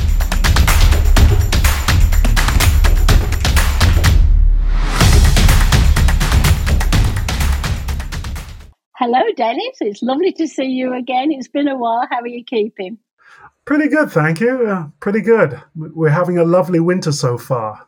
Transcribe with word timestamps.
Hello, 9.09 9.23
Dennis. 9.37 9.79
It's 9.81 10.03
lovely 10.03 10.33
to 10.33 10.49
see 10.49 10.65
you 10.65 10.93
again. 10.93 11.31
It's 11.31 11.47
been 11.47 11.69
a 11.69 11.77
while. 11.77 12.09
How 12.11 12.23
are 12.23 12.27
you 12.27 12.43
keeping? 12.43 12.99
Pretty 13.65 13.87
good, 13.87 14.11
thank 14.11 14.41
you. 14.41 14.67
Uh, 14.67 14.89
pretty 14.99 15.21
good. 15.21 15.63
We're 15.77 16.09
having 16.09 16.39
a 16.39 16.45
lovely 16.45 16.81
winter 16.81 17.13
so 17.13 17.39
far. 17.39 17.87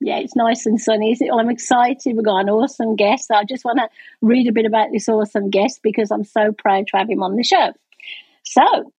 Yeah, 0.00 0.18
it's 0.18 0.36
nice 0.36 0.64
and 0.64 0.80
sunny. 0.80 1.16
Well, 1.20 1.40
I'm 1.40 1.50
excited. 1.50 2.14
We've 2.14 2.24
got 2.24 2.42
an 2.42 2.48
awesome 2.48 2.94
guest. 2.94 3.32
I 3.32 3.42
just 3.42 3.64
want 3.64 3.80
to 3.80 3.88
read 4.20 4.46
a 4.46 4.52
bit 4.52 4.64
about 4.64 4.92
this 4.92 5.08
awesome 5.08 5.50
guest 5.50 5.80
because 5.82 6.12
I'm 6.12 6.22
so 6.22 6.52
proud 6.56 6.86
to 6.86 6.96
have 6.96 7.10
him 7.10 7.24
on 7.24 7.34
the 7.34 7.42
show. 7.42 7.72
So, 8.44 8.92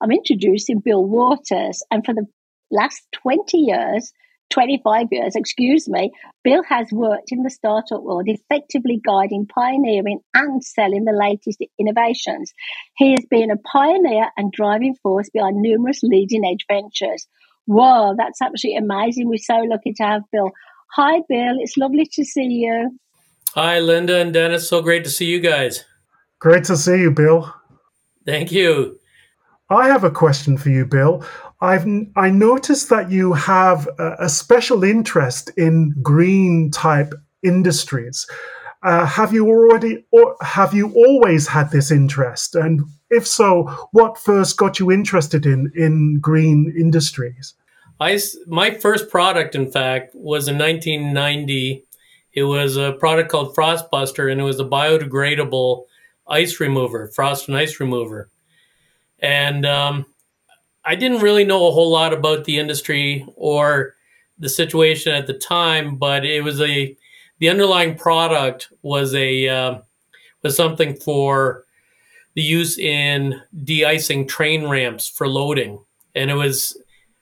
I'm 0.00 0.12
introducing 0.12 0.78
Bill 0.78 1.04
Waters, 1.04 1.82
and 1.90 2.06
for 2.06 2.14
the 2.14 2.28
last 2.70 3.02
20 3.22 3.58
years, 3.58 4.12
25 4.50 5.06
years, 5.10 5.36
excuse 5.36 5.88
me, 5.88 6.10
Bill 6.42 6.62
has 6.68 6.88
worked 6.92 7.30
in 7.30 7.42
the 7.42 7.50
startup 7.50 8.02
world, 8.02 8.24
effectively 8.26 9.00
guiding, 9.04 9.46
pioneering, 9.46 10.20
and 10.34 10.64
selling 10.64 11.04
the 11.04 11.12
latest 11.12 11.62
innovations. 11.78 12.52
He 12.96 13.12
has 13.12 13.24
been 13.30 13.50
a 13.50 13.56
pioneer 13.56 14.28
and 14.36 14.52
driving 14.52 14.94
force 15.02 15.28
behind 15.30 15.60
numerous 15.60 16.02
leading 16.02 16.44
edge 16.44 16.64
ventures. 16.70 17.26
Whoa, 17.66 18.14
that's 18.16 18.40
absolutely 18.40 18.78
amazing. 18.78 19.28
We're 19.28 19.38
so 19.38 19.58
lucky 19.58 19.92
to 19.94 20.02
have 20.02 20.22
Bill. 20.32 20.50
Hi, 20.94 21.20
Bill. 21.28 21.58
It's 21.60 21.76
lovely 21.76 22.08
to 22.12 22.24
see 22.24 22.46
you. 22.46 22.98
Hi, 23.54 23.78
Linda 23.78 24.18
and 24.20 24.32
Dennis. 24.32 24.68
So 24.68 24.80
great 24.80 25.04
to 25.04 25.10
see 25.10 25.26
you 25.26 25.40
guys. 25.40 25.84
Great 26.38 26.64
to 26.64 26.76
see 26.76 27.00
you, 27.00 27.10
Bill. 27.10 27.52
Thank 28.24 28.52
you. 28.52 28.98
I 29.70 29.88
have 29.88 30.04
a 30.04 30.10
question 30.10 30.56
for 30.56 30.70
you, 30.70 30.86
Bill. 30.86 31.24
I've 31.60 31.86
I 32.16 32.30
noticed 32.30 32.88
that 32.90 33.10
you 33.10 33.32
have 33.32 33.88
a, 33.98 34.16
a 34.20 34.28
special 34.28 34.84
interest 34.84 35.50
in 35.56 35.94
green 36.02 36.70
type 36.70 37.14
industries. 37.42 38.26
Uh, 38.82 39.04
have 39.06 39.32
you 39.32 39.48
already, 39.48 40.04
or 40.12 40.36
have 40.40 40.72
you 40.72 40.92
always 40.94 41.48
had 41.48 41.72
this 41.72 41.90
interest? 41.90 42.54
And 42.54 42.82
if 43.10 43.26
so, 43.26 43.64
what 43.90 44.18
first 44.18 44.56
got 44.56 44.78
you 44.78 44.92
interested 44.92 45.46
in 45.46 45.72
in 45.74 46.20
green 46.20 46.72
industries? 46.78 47.54
I 48.00 48.20
my 48.46 48.70
first 48.70 49.10
product, 49.10 49.56
in 49.56 49.70
fact, 49.70 50.14
was 50.14 50.46
in 50.46 50.58
1990. 50.58 51.84
It 52.34 52.44
was 52.44 52.76
a 52.76 52.92
product 52.92 53.30
called 53.30 53.56
Frostbuster, 53.56 54.30
and 54.30 54.40
it 54.40 54.44
was 54.44 54.60
a 54.60 54.64
biodegradable 54.64 55.86
ice 56.28 56.60
remover, 56.60 57.08
frost 57.08 57.48
and 57.48 57.56
ice 57.56 57.80
remover. 57.80 58.28
And 59.18 59.66
um, 59.66 60.06
I 60.88 60.94
didn't 60.94 61.20
really 61.20 61.44
know 61.44 61.68
a 61.68 61.70
whole 61.70 61.90
lot 61.90 62.14
about 62.14 62.44
the 62.44 62.58
industry 62.58 63.26
or 63.36 63.94
the 64.38 64.48
situation 64.48 65.12
at 65.12 65.26
the 65.26 65.34
time, 65.34 65.96
but 65.96 66.24
it 66.24 66.42
was 66.42 66.62
a 66.62 66.96
the 67.40 67.50
underlying 67.50 67.94
product 67.94 68.72
was 68.80 69.14
a 69.14 69.48
uh, 69.48 69.78
was 70.42 70.56
something 70.56 70.96
for 70.96 71.66
the 72.32 72.40
use 72.40 72.78
in 72.78 73.38
de-icing 73.64 74.26
train 74.26 74.66
ramps 74.66 75.06
for 75.06 75.28
loading, 75.28 75.84
and 76.14 76.30
it 76.30 76.34
was 76.34 76.80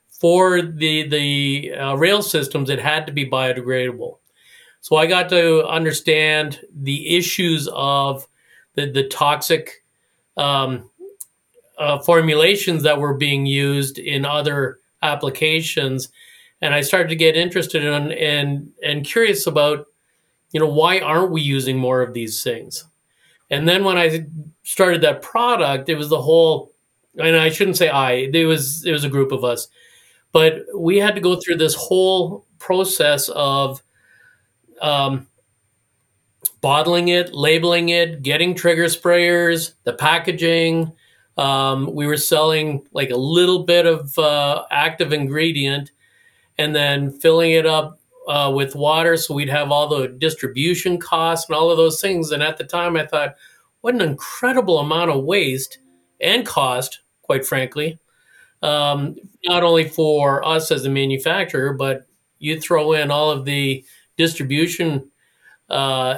for 0.08 0.62
the 0.62 1.08
the 1.08 1.74
uh, 1.74 1.94
rail 1.96 2.22
systems. 2.22 2.70
It 2.70 2.78
had 2.78 3.04
to 3.08 3.12
be 3.12 3.28
biodegradable, 3.28 4.18
so 4.80 4.94
I 4.94 5.06
got 5.06 5.28
to 5.30 5.66
understand 5.66 6.60
the 6.72 7.16
issues 7.16 7.68
of 7.72 8.28
the 8.74 8.88
the 8.88 9.08
toxic 9.08 9.82
um, 10.36 10.88
uh, 11.78 11.98
formulations 12.00 12.82
that 12.82 12.98
were 12.98 13.14
being 13.14 13.46
used 13.46 13.98
in 13.98 14.24
other 14.24 14.80
applications, 15.02 16.08
and 16.60 16.74
I 16.74 16.80
started 16.80 17.08
to 17.08 17.16
get 17.16 17.36
interested 17.36 17.84
in 17.84 18.12
and 18.12 18.72
and 18.82 19.04
curious 19.04 19.46
about, 19.46 19.86
you 20.52 20.60
know, 20.60 20.68
why 20.68 21.00
aren't 21.00 21.32
we 21.32 21.42
using 21.42 21.76
more 21.76 22.02
of 22.02 22.14
these 22.14 22.42
things? 22.42 22.84
And 23.50 23.68
then 23.68 23.84
when 23.84 23.98
I 23.98 24.26
started 24.62 25.02
that 25.02 25.22
product, 25.22 25.88
it 25.88 25.96
was 25.96 26.08
the 26.08 26.20
whole, 26.20 26.72
and 27.18 27.36
I 27.36 27.50
shouldn't 27.50 27.76
say 27.76 27.88
I, 27.88 28.12
it 28.32 28.46
was 28.46 28.84
it 28.84 28.92
was 28.92 29.04
a 29.04 29.08
group 29.08 29.32
of 29.32 29.44
us, 29.44 29.68
but 30.32 30.64
we 30.74 30.96
had 30.98 31.14
to 31.14 31.20
go 31.20 31.36
through 31.36 31.56
this 31.56 31.74
whole 31.74 32.46
process 32.58 33.28
of. 33.30 33.82
Um, 34.80 35.26
bottling 36.60 37.08
it, 37.08 37.32
labeling 37.32 37.90
it, 37.90 38.22
getting 38.22 38.54
trigger 38.54 38.86
sprayers, 38.86 39.74
the 39.84 39.92
packaging, 39.92 40.92
um, 41.36 41.92
we 41.94 42.06
were 42.06 42.16
selling 42.16 42.86
like 42.92 43.10
a 43.10 43.16
little 43.16 43.64
bit 43.64 43.86
of 43.86 44.18
uh, 44.18 44.64
active 44.70 45.12
ingredient 45.12 45.90
and 46.58 46.74
then 46.74 47.10
filling 47.10 47.52
it 47.52 47.66
up 47.66 48.00
uh, 48.26 48.50
with 48.54 48.74
water. 48.74 49.16
So 49.16 49.34
we'd 49.34 49.50
have 49.50 49.70
all 49.70 49.88
the 49.88 50.08
distribution 50.08 50.98
costs 50.98 51.48
and 51.48 51.56
all 51.56 51.70
of 51.70 51.76
those 51.76 52.00
things. 52.00 52.30
And 52.30 52.42
at 52.42 52.56
the 52.56 52.64
time, 52.64 52.96
I 52.96 53.06
thought, 53.06 53.36
what 53.82 53.94
an 53.94 54.00
incredible 54.00 54.78
amount 54.78 55.10
of 55.10 55.24
waste 55.24 55.78
and 56.20 56.46
cost, 56.46 57.00
quite 57.22 57.46
frankly, 57.46 57.98
um, 58.62 59.16
not 59.44 59.62
only 59.62 59.86
for 59.86 60.44
us 60.44 60.70
as 60.72 60.86
a 60.86 60.90
manufacturer, 60.90 61.74
but 61.74 62.06
you 62.38 62.58
throw 62.60 62.92
in 62.92 63.10
all 63.10 63.30
of 63.30 63.44
the 63.44 63.84
distribution 64.16 65.10
uh, 65.68 66.16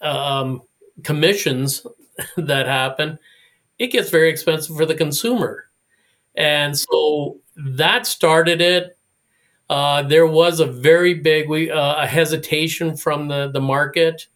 um, 0.00 0.62
commissions 1.02 1.84
that 2.36 2.66
happen 2.66 3.18
it 3.78 3.88
gets 3.88 4.10
very 4.10 4.30
expensive 4.30 4.76
for 4.76 4.86
the 4.86 4.94
consumer. 4.94 5.70
And 6.34 6.76
so 6.76 7.40
that 7.56 8.06
started 8.06 8.60
it. 8.60 8.98
Uh, 9.70 10.02
there 10.02 10.26
was 10.26 10.60
a 10.60 10.66
very 10.66 11.14
big 11.14 11.48
we, 11.48 11.70
uh, 11.70 12.02
a 12.02 12.06
hesitation 12.06 12.96
from 12.96 13.28
the, 13.28 13.50
the 13.50 13.60
market 13.60 14.26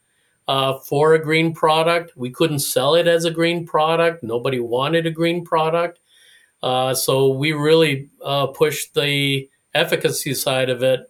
uh, 0.46 0.78
for 0.78 1.14
a 1.14 1.22
green 1.22 1.52
product. 1.52 2.12
We 2.16 2.30
couldn't 2.30 2.60
sell 2.60 2.94
it 2.94 3.06
as 3.06 3.24
a 3.24 3.30
green 3.30 3.66
product. 3.66 4.22
Nobody 4.22 4.60
wanted 4.60 5.06
a 5.06 5.10
green 5.10 5.44
product. 5.44 6.00
Uh, 6.62 6.94
so 6.94 7.28
we 7.28 7.52
really 7.52 8.08
uh, 8.24 8.48
pushed 8.48 8.94
the 8.94 9.48
efficacy 9.74 10.34
side 10.34 10.70
of 10.70 10.82
it, 10.82 11.00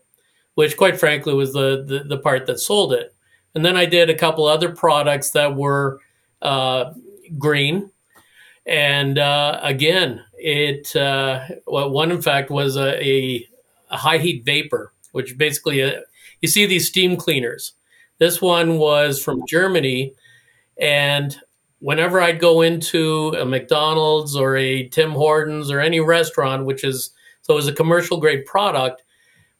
which 0.54 0.76
quite 0.76 0.98
frankly 0.98 1.32
was 1.32 1.52
the, 1.52 1.84
the, 1.86 2.04
the, 2.04 2.18
part 2.18 2.46
that 2.46 2.58
sold 2.58 2.92
it. 2.92 3.14
And 3.54 3.64
then 3.64 3.76
I 3.76 3.86
did 3.86 4.10
a 4.10 4.18
couple 4.18 4.44
other 4.44 4.74
products 4.74 5.30
that 5.30 5.56
were 5.56 6.00
uh, 6.42 6.92
green 7.38 7.90
and 8.68 9.18
uh, 9.18 9.58
again, 9.62 10.22
it 10.34 10.94
uh, 10.94 11.40
well, 11.66 11.90
one 11.90 12.12
in 12.12 12.20
fact 12.20 12.50
was 12.50 12.76
a, 12.76 13.02
a, 13.02 13.48
a 13.90 13.96
high 13.96 14.18
heat 14.18 14.44
vapor, 14.44 14.92
which 15.12 15.38
basically 15.38 15.82
uh, 15.82 16.00
you 16.42 16.48
see 16.48 16.66
these 16.66 16.86
steam 16.86 17.16
cleaners. 17.16 17.72
This 18.18 18.42
one 18.42 18.78
was 18.78 19.22
from 19.22 19.46
Germany, 19.48 20.12
and 20.78 21.36
whenever 21.78 22.20
I'd 22.20 22.40
go 22.40 22.60
into 22.60 23.34
a 23.38 23.44
McDonald's 23.46 24.36
or 24.36 24.56
a 24.56 24.88
Tim 24.88 25.12
Hortons 25.12 25.70
or 25.70 25.80
any 25.80 26.00
restaurant, 26.00 26.66
which 26.66 26.84
is 26.84 27.10
so 27.42 27.54
it 27.54 27.56
was 27.56 27.68
a 27.68 27.72
commercial 27.72 28.18
grade 28.18 28.44
product, 28.44 29.02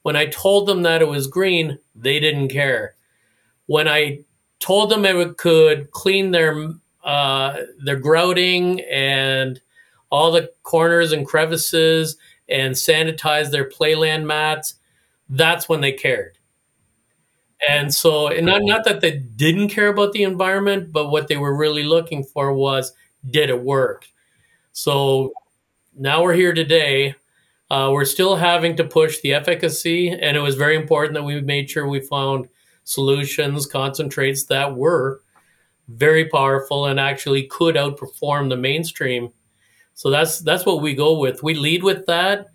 when 0.03 0.17
I 0.17 0.27
told 0.27 0.69
them 0.69 0.83
that 0.83 1.01
it 1.01 1.09
was 1.09 1.27
green, 1.27 1.79
they 1.95 2.21
didn't 2.21 2.49
care. 2.49 2.95
When 3.67 3.89
I 3.89 4.21
told 4.61 4.91
them 4.91 5.05
it 5.07 5.39
could 5.39 5.91
clean 5.93 6.31
their 6.33 6.75
uh, 7.09 7.63
their 7.79 7.97
grouting 7.97 8.83
and 8.83 9.63
all 10.11 10.31
the 10.31 10.53
corners 10.63 11.11
and 11.11 11.27
crevices 11.27 12.19
and 12.51 12.75
sanitize 12.75 13.51
their 13.51 13.67
playland 13.67 14.27
mats, 14.27 14.75
that's 15.31 15.71
when 15.71 15.81
they 15.81 15.93
cared. 15.93 16.37
And 17.67 17.95
so, 17.95 18.29
and 18.29 18.45
not, 18.45 18.61
not 18.63 18.85
that 18.85 19.01
they 19.01 19.13
didn't 19.13 19.71
care 19.71 19.89
about 19.89 20.13
the 20.13 20.23
environment, 20.23 20.93
but 20.93 21.09
what 21.09 21.29
they 21.29 21.39
were 21.39 21.57
really 21.57 21.83
looking 21.83 22.23
for 22.23 22.53
was 22.53 22.93
did 23.29 23.49
it 23.49 23.63
work? 23.63 24.07
So 24.73 25.33
now 25.97 26.23
we're 26.23 26.35
here 26.35 26.53
today. 26.53 27.15
Uh, 27.71 27.89
we're 27.91 28.05
still 28.05 28.37
having 28.37 28.77
to 28.77 28.85
push 28.85 29.21
the 29.21 29.33
efficacy, 29.33 30.11
and 30.11 30.37
it 30.37 30.41
was 30.41 30.57
very 30.57 30.77
important 30.77 31.15
that 31.15 31.25
we 31.25 31.41
made 31.41 31.71
sure 31.71 31.89
we 31.89 32.01
found 32.01 32.49
solutions, 32.85 33.67
concentrates 33.67 34.45
that 34.45 34.77
were 34.77 35.23
very 35.89 36.27
powerful 36.27 36.87
and 36.87 37.01
actually 37.01 37.45
could 37.45 37.75
outperform 37.75 38.49
the 38.49 38.57
mainstream. 38.57 39.31
So 39.95 40.11
that's 40.11 40.41
that's 40.41 40.65
what 40.65 40.83
we 40.83 40.95
go 40.95 41.19
with. 41.19 41.43
We 41.43 41.55
lead 41.55 41.83
with 41.83 42.07
that. 42.07 42.47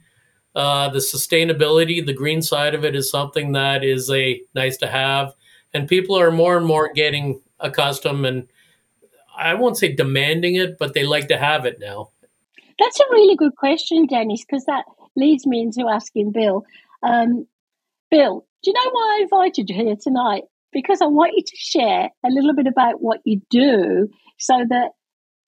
Uh, 0.56 0.88
the 0.90 1.00
sustainability, 1.00 2.06
the 2.06 2.14
green 2.14 2.42
side 2.42 2.76
of 2.76 2.86
it, 2.86 2.96
is 2.96 3.10
something 3.10 3.54
that 3.54 3.84
is 3.84 4.10
a 4.12 4.40
nice 4.54 4.78
to 4.78 4.88
have, 4.88 5.34
and 5.74 5.88
people 5.88 6.18
are 6.18 6.32
more 6.32 6.56
and 6.56 6.66
more 6.66 6.94
getting 6.94 7.42
accustomed. 7.60 8.26
And 8.26 8.48
I 9.36 9.56
won't 9.56 9.78
say 9.78 9.92
demanding 9.94 10.56
it, 10.56 10.78
but 10.78 10.94
they 10.94 11.06
like 11.06 11.28
to 11.30 11.38
have 11.38 11.66
it 11.66 11.80
now. 11.80 12.10
That's 12.80 13.00
a 13.00 13.06
really 13.12 13.36
good 13.36 13.56
question, 13.56 14.06
Dennis, 14.06 14.46
because 14.46 14.66
that 14.66 14.86
leads 15.16 15.48
me 15.48 15.62
into 15.62 15.90
asking 15.90 16.32
Bill. 16.32 16.64
Um, 17.02 17.48
Bill, 18.12 18.46
do 18.64 18.72
you 18.72 18.74
know 18.74 18.92
why 18.92 19.18
I 19.18 19.24
invited 19.24 19.70
you 19.70 19.76
here 19.76 19.96
tonight? 20.02 20.44
Because 20.74 21.02
I 21.02 21.08
want 21.08 21.34
you 21.36 21.44
to 21.44 21.56
share 21.56 22.10
a 22.26 22.30
little 22.30 22.56
bit 22.56 22.68
about 22.68 23.02
what 23.02 23.20
you 23.24 23.42
do 23.50 24.10
so 24.40 24.54
that 24.70 24.92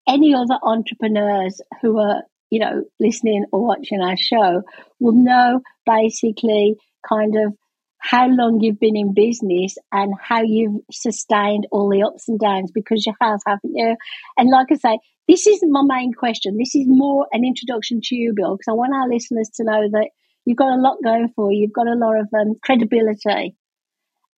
any 0.06 0.34
other 0.34 0.58
entrepreneurs 0.62 1.60
who 1.80 1.98
are, 1.98 2.22
you 2.50 2.60
know, 2.60 2.84
listening 3.00 3.46
or 3.52 3.66
watching 3.66 4.00
our 4.00 4.16
show 4.16 4.62
will 5.00 5.14
know 5.14 5.60
basically 5.86 6.76
kind 7.08 7.34
of 7.36 7.54
how 7.98 8.28
long 8.28 8.60
you've 8.60 8.78
been 8.78 8.96
in 8.96 9.14
business 9.14 9.76
and 9.90 10.12
how 10.20 10.42
you've 10.42 10.82
sustained 10.92 11.66
all 11.72 11.88
the 11.88 12.02
ups 12.02 12.28
and 12.28 12.38
downs 12.38 12.70
because 12.70 13.06
you 13.06 13.14
have, 13.18 13.40
haven't 13.46 13.72
you? 13.74 13.96
And 14.36 14.50
like 14.50 14.66
I 14.70 14.74
say, 14.74 14.98
this 15.26 15.46
isn't 15.46 15.72
my 15.72 15.82
main 15.82 16.12
question. 16.12 16.58
This 16.58 16.74
is 16.74 16.84
more 16.86 17.26
an 17.32 17.44
introduction 17.46 18.00
to 18.04 18.14
you, 18.14 18.34
Bill, 18.36 18.56
because 18.56 18.70
I 18.70 18.74
want 18.74 18.92
our 18.94 19.08
listeners 19.08 19.48
to 19.54 19.64
know 19.64 19.88
that 19.92 20.10
you've 20.44 20.58
got 20.58 20.76
a 20.76 20.80
lot 20.80 20.98
going 21.02 21.32
for 21.34 21.50
you. 21.50 21.62
You've 21.62 21.72
got 21.72 21.86
a 21.86 21.94
lot 21.94 22.20
of 22.20 22.28
um, 22.38 22.56
credibility. 22.62 23.56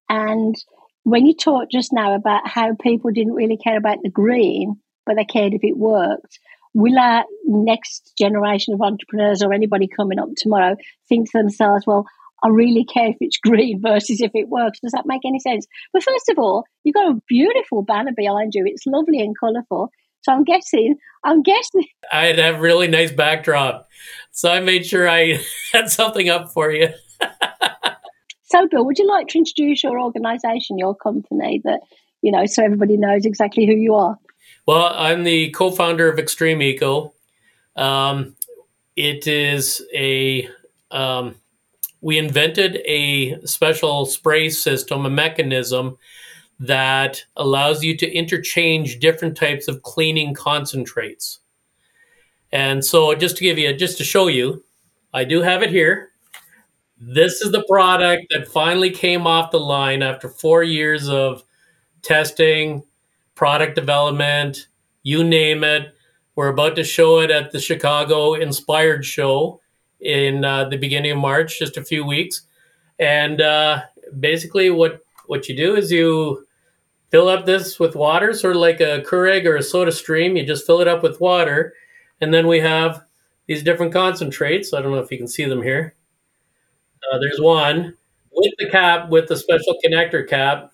And 0.08 0.54
when 1.06 1.24
you 1.24 1.34
talked 1.34 1.70
just 1.70 1.92
now 1.92 2.16
about 2.16 2.48
how 2.48 2.74
people 2.74 3.12
didn't 3.12 3.34
really 3.34 3.56
care 3.56 3.76
about 3.76 3.98
the 4.02 4.10
green, 4.10 4.80
but 5.06 5.14
they 5.14 5.24
cared 5.24 5.54
if 5.54 5.62
it 5.62 5.76
worked, 5.76 6.40
will 6.74 6.98
our 6.98 7.24
next 7.44 8.12
generation 8.18 8.74
of 8.74 8.82
entrepreneurs 8.82 9.40
or 9.40 9.52
anybody 9.52 9.86
coming 9.86 10.18
up 10.18 10.30
tomorrow 10.36 10.74
think 11.08 11.30
to 11.30 11.38
themselves, 11.38 11.86
well, 11.86 12.06
I 12.42 12.48
really 12.48 12.84
care 12.84 13.10
if 13.10 13.18
it's 13.20 13.36
green 13.44 13.80
versus 13.80 14.20
if 14.20 14.32
it 14.34 14.48
works. 14.48 14.80
Does 14.80 14.90
that 14.90 15.06
make 15.06 15.20
any 15.24 15.38
sense? 15.38 15.68
But 15.92 16.02
first 16.02 16.28
of 16.28 16.40
all, 16.40 16.64
you've 16.82 16.94
got 16.94 17.12
a 17.12 17.22
beautiful 17.28 17.82
banner 17.82 18.10
behind 18.16 18.54
you. 18.56 18.64
It's 18.66 18.84
lovely 18.84 19.20
and 19.20 19.38
colourful. 19.38 19.90
So 20.22 20.32
I'm 20.32 20.42
guessing, 20.42 20.96
I'm 21.24 21.44
guessing. 21.44 21.86
I 22.12 22.26
had 22.26 22.40
a 22.40 22.58
really 22.58 22.88
nice 22.88 23.12
backdrop. 23.12 23.88
So 24.32 24.50
I 24.50 24.58
made 24.58 24.84
sure 24.84 25.08
I 25.08 25.38
had 25.72 25.88
something 25.88 26.28
up 26.28 26.52
for 26.52 26.72
you. 26.72 26.88
So, 28.56 28.68
Bill, 28.68 28.84
would 28.84 28.98
you 28.98 29.06
like 29.08 29.28
to 29.28 29.38
introduce 29.38 29.82
your 29.82 30.00
organisation, 30.00 30.78
your 30.78 30.94
company, 30.94 31.60
that, 31.64 31.80
you 32.22 32.32
know, 32.32 32.46
so 32.46 32.64
everybody 32.64 32.96
knows 32.96 33.24
exactly 33.24 33.66
who 33.66 33.74
you 33.74 33.94
are? 33.94 34.18
Well, 34.66 34.92
I'm 34.94 35.24
the 35.24 35.50
co 35.50 35.70
founder 35.70 36.08
of 36.08 36.18
Extreme 36.18 36.62
Eco. 36.62 37.14
Um, 37.76 38.36
it 38.96 39.26
is 39.26 39.82
a 39.94 40.48
um, 40.90 41.36
we 42.00 42.18
invented 42.18 42.76
a 42.86 43.40
special 43.46 44.06
spray 44.06 44.48
system, 44.48 45.04
a 45.04 45.10
mechanism 45.10 45.98
that 46.58 47.24
allows 47.36 47.82
you 47.82 47.96
to 47.96 48.10
interchange 48.10 48.98
different 48.98 49.36
types 49.36 49.68
of 49.68 49.82
cleaning 49.82 50.34
concentrates. 50.34 51.40
And 52.52 52.84
so 52.84 53.14
just 53.14 53.36
to 53.38 53.44
give 53.44 53.58
you, 53.58 53.74
just 53.74 53.98
to 53.98 54.04
show 54.04 54.28
you, 54.28 54.64
I 55.12 55.24
do 55.24 55.42
have 55.42 55.62
it 55.62 55.70
here. 55.70 56.10
This 56.98 57.42
is 57.42 57.52
the 57.52 57.64
product 57.68 58.26
that 58.30 58.48
finally 58.48 58.90
came 58.90 59.26
off 59.26 59.50
the 59.50 59.60
line 59.60 60.02
after 60.02 60.30
four 60.30 60.62
years 60.62 61.08
of 61.08 61.44
testing, 62.00 62.82
product 63.34 63.74
development, 63.74 64.68
you 65.02 65.22
name 65.22 65.62
it. 65.62 65.94
We're 66.36 66.48
about 66.48 66.74
to 66.76 66.84
show 66.84 67.20
it 67.20 67.30
at 67.30 67.52
the 67.52 67.60
Chicago 67.60 68.34
Inspired 68.34 69.04
Show 69.04 69.60
in 70.00 70.44
uh, 70.44 70.68
the 70.68 70.78
beginning 70.78 71.12
of 71.12 71.18
March, 71.18 71.58
just 71.58 71.76
a 71.76 71.84
few 71.84 72.04
weeks. 72.04 72.42
And 72.98 73.40
uh, 73.40 73.82
basically, 74.18 74.70
what 74.70 75.00
what 75.26 75.48
you 75.48 75.56
do 75.56 75.76
is 75.76 75.92
you 75.92 76.46
fill 77.10 77.28
up 77.28 77.44
this 77.44 77.78
with 77.78 77.94
water, 77.94 78.32
sort 78.32 78.56
of 78.56 78.62
like 78.62 78.80
a 78.80 79.02
Keurig 79.06 79.44
or 79.44 79.56
a 79.56 79.62
Soda 79.62 79.92
Stream. 79.92 80.36
You 80.36 80.46
just 80.46 80.66
fill 80.66 80.80
it 80.80 80.88
up 80.88 81.02
with 81.02 81.20
water, 81.20 81.74
and 82.20 82.32
then 82.32 82.46
we 82.46 82.60
have 82.60 83.04
these 83.46 83.62
different 83.62 83.92
concentrates. 83.92 84.72
I 84.72 84.80
don't 84.80 84.92
know 84.92 84.98
if 84.98 85.10
you 85.10 85.18
can 85.18 85.28
see 85.28 85.44
them 85.44 85.62
here. 85.62 85.94
Uh, 87.12 87.18
there's 87.18 87.40
one 87.40 87.96
with 88.32 88.52
the 88.58 88.68
cap, 88.68 89.08
with 89.08 89.28
the 89.28 89.36
special 89.36 89.76
connector 89.84 90.28
cap, 90.28 90.72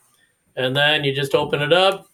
and 0.57 0.75
then 0.77 1.05
you 1.05 1.15
just 1.15 1.35
open 1.35 1.63
it 1.63 1.73
up. 1.73 2.07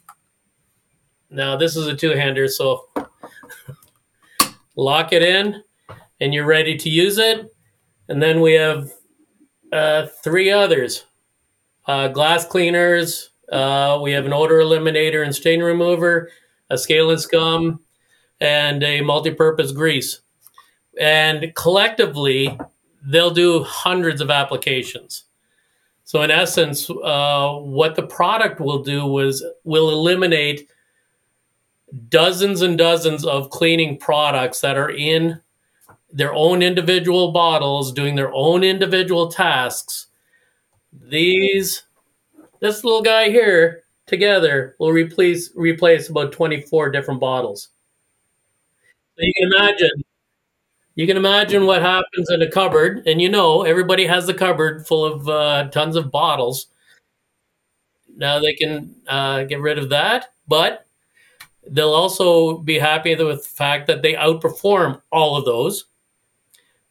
Now 1.31 1.57
this 1.57 1.77
is 1.77 1.87
a 1.87 1.97
two-hander, 1.97 2.49
so 2.49 2.87
lock 4.77 5.13
it 5.13 5.23
in 5.23 5.63
and 6.21 6.35
you're 6.35 6.47
ready 6.47 6.77
to 6.77 6.89
use 6.89 7.19
it. 7.19 7.47
And 8.09 8.23
then 8.23 8.41
we 8.41 8.55
have 8.55 8.91
uh, 9.73 10.07
three 10.23 10.51
others 10.51 11.05
uh, 11.87 12.09
glass 12.09 12.45
cleaners, 12.45 13.31
uh, 13.51 13.99
we 14.03 14.13
have 14.13 14.27
an 14.27 14.33
odor 14.33 14.59
eliminator 14.59 15.25
and 15.25 15.35
stain 15.35 15.63
remover, 15.63 16.31
a 16.69 16.77
scale 16.77 17.11
and 17.11 17.19
scum, 17.21 17.81
and 18.41 18.83
a 18.83 19.01
multi 19.01 19.33
purpose 19.33 19.73
grease. 19.73 20.21
And 21.01 21.53
collectively, 21.57 22.59
they'll 23.03 23.31
do 23.31 23.63
hundreds 23.63 24.21
of 24.21 24.31
applications. 24.31 25.25
So, 26.05 26.23
in 26.23 26.31
essence, 26.31 26.89
uh, 26.89 27.55
what 27.55 27.95
the 27.95 28.07
product 28.07 28.61
will 28.61 28.83
do 28.83 29.05
was 29.05 29.45
will 29.65 29.91
eliminate 29.91 30.71
dozens 32.09 32.63
and 32.63 32.79
dozens 32.79 33.25
of 33.25 33.51
cleaning 33.51 33.99
products 33.99 34.61
that 34.61 34.79
are 34.79 34.91
in 34.91 35.41
their 36.11 36.33
own 36.33 36.63
individual 36.63 37.33
bottles, 37.33 37.93
doing 37.93 38.15
their 38.15 38.33
own 38.33 38.65
individual 38.65 39.29
tasks. 39.29 40.07
These, 40.93 41.83
this 42.61 42.85
little 42.85 43.03
guy 43.03 43.29
here, 43.29 43.83
together 44.07 44.75
will 44.79 44.91
replace 44.91 45.51
replace 45.55 46.09
about 46.09 46.33
24 46.33 46.91
different 46.91 47.21
bottles. 47.21 47.69
So 49.17 49.25
you 49.25 49.33
can 49.37 49.53
imagine 49.53 50.05
you 50.99 51.07
can 51.07 51.17
imagine 51.17 51.65
what 51.67 51.81
happens 51.81 52.31
in 52.31 52.43
a 52.43 52.51
cupboard, 52.51 53.07
and 53.07 53.23
you 53.23 53.29
know 53.29 53.63
everybody 53.63 54.07
has 54.07 54.29
a 54.29 54.35
cupboard 54.35 54.87
full 54.87 55.05
of 55.05 55.29
uh, 55.29 55.69
tons 55.71 55.97
of 55.97 56.11
bottles. 56.11 56.67
Now 58.17 58.41
they 58.41 58.55
can 58.55 58.97
uh, 59.07 59.45
get 59.45 59.61
rid 59.61 59.79
of 59.79 59.91
that, 59.91 60.33
but 60.47 60.87
they'll 61.71 61.95
also 61.95 62.59
be 62.59 62.79
happy 62.79 63.15
with 63.15 63.43
the 63.43 63.49
fact 63.49 63.87
that 63.87 64.03
they 64.03 64.15
outperform 64.15 65.01
all 65.13 65.37
of 65.37 65.45
those 65.45 65.85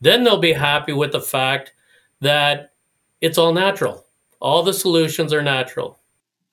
then 0.01 0.23
they'll 0.23 0.39
be 0.39 0.53
happy 0.53 0.93
with 0.93 1.11
the 1.11 1.21
fact 1.21 1.73
that 2.21 2.73
it's 3.21 3.37
all 3.37 3.53
natural. 3.53 4.05
All 4.39 4.63
the 4.63 4.73
solutions 4.73 5.33
are 5.33 5.41
natural. 5.41 5.99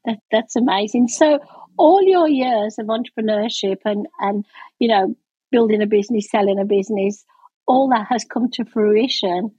That, 0.04 0.18
that's 0.30 0.56
amazing. 0.56 1.08
So, 1.08 1.40
all 1.76 2.02
your 2.02 2.28
years 2.28 2.78
of 2.78 2.86
entrepreneurship 2.86 3.78
and, 3.84 4.06
and, 4.20 4.44
you 4.78 4.88
know, 4.88 5.14
building 5.50 5.82
a 5.82 5.86
business, 5.86 6.30
selling 6.30 6.58
a 6.58 6.64
business, 6.64 7.24
all 7.66 7.88
that 7.90 8.06
has 8.08 8.24
come 8.24 8.50
to 8.52 8.64
fruition. 8.64 9.50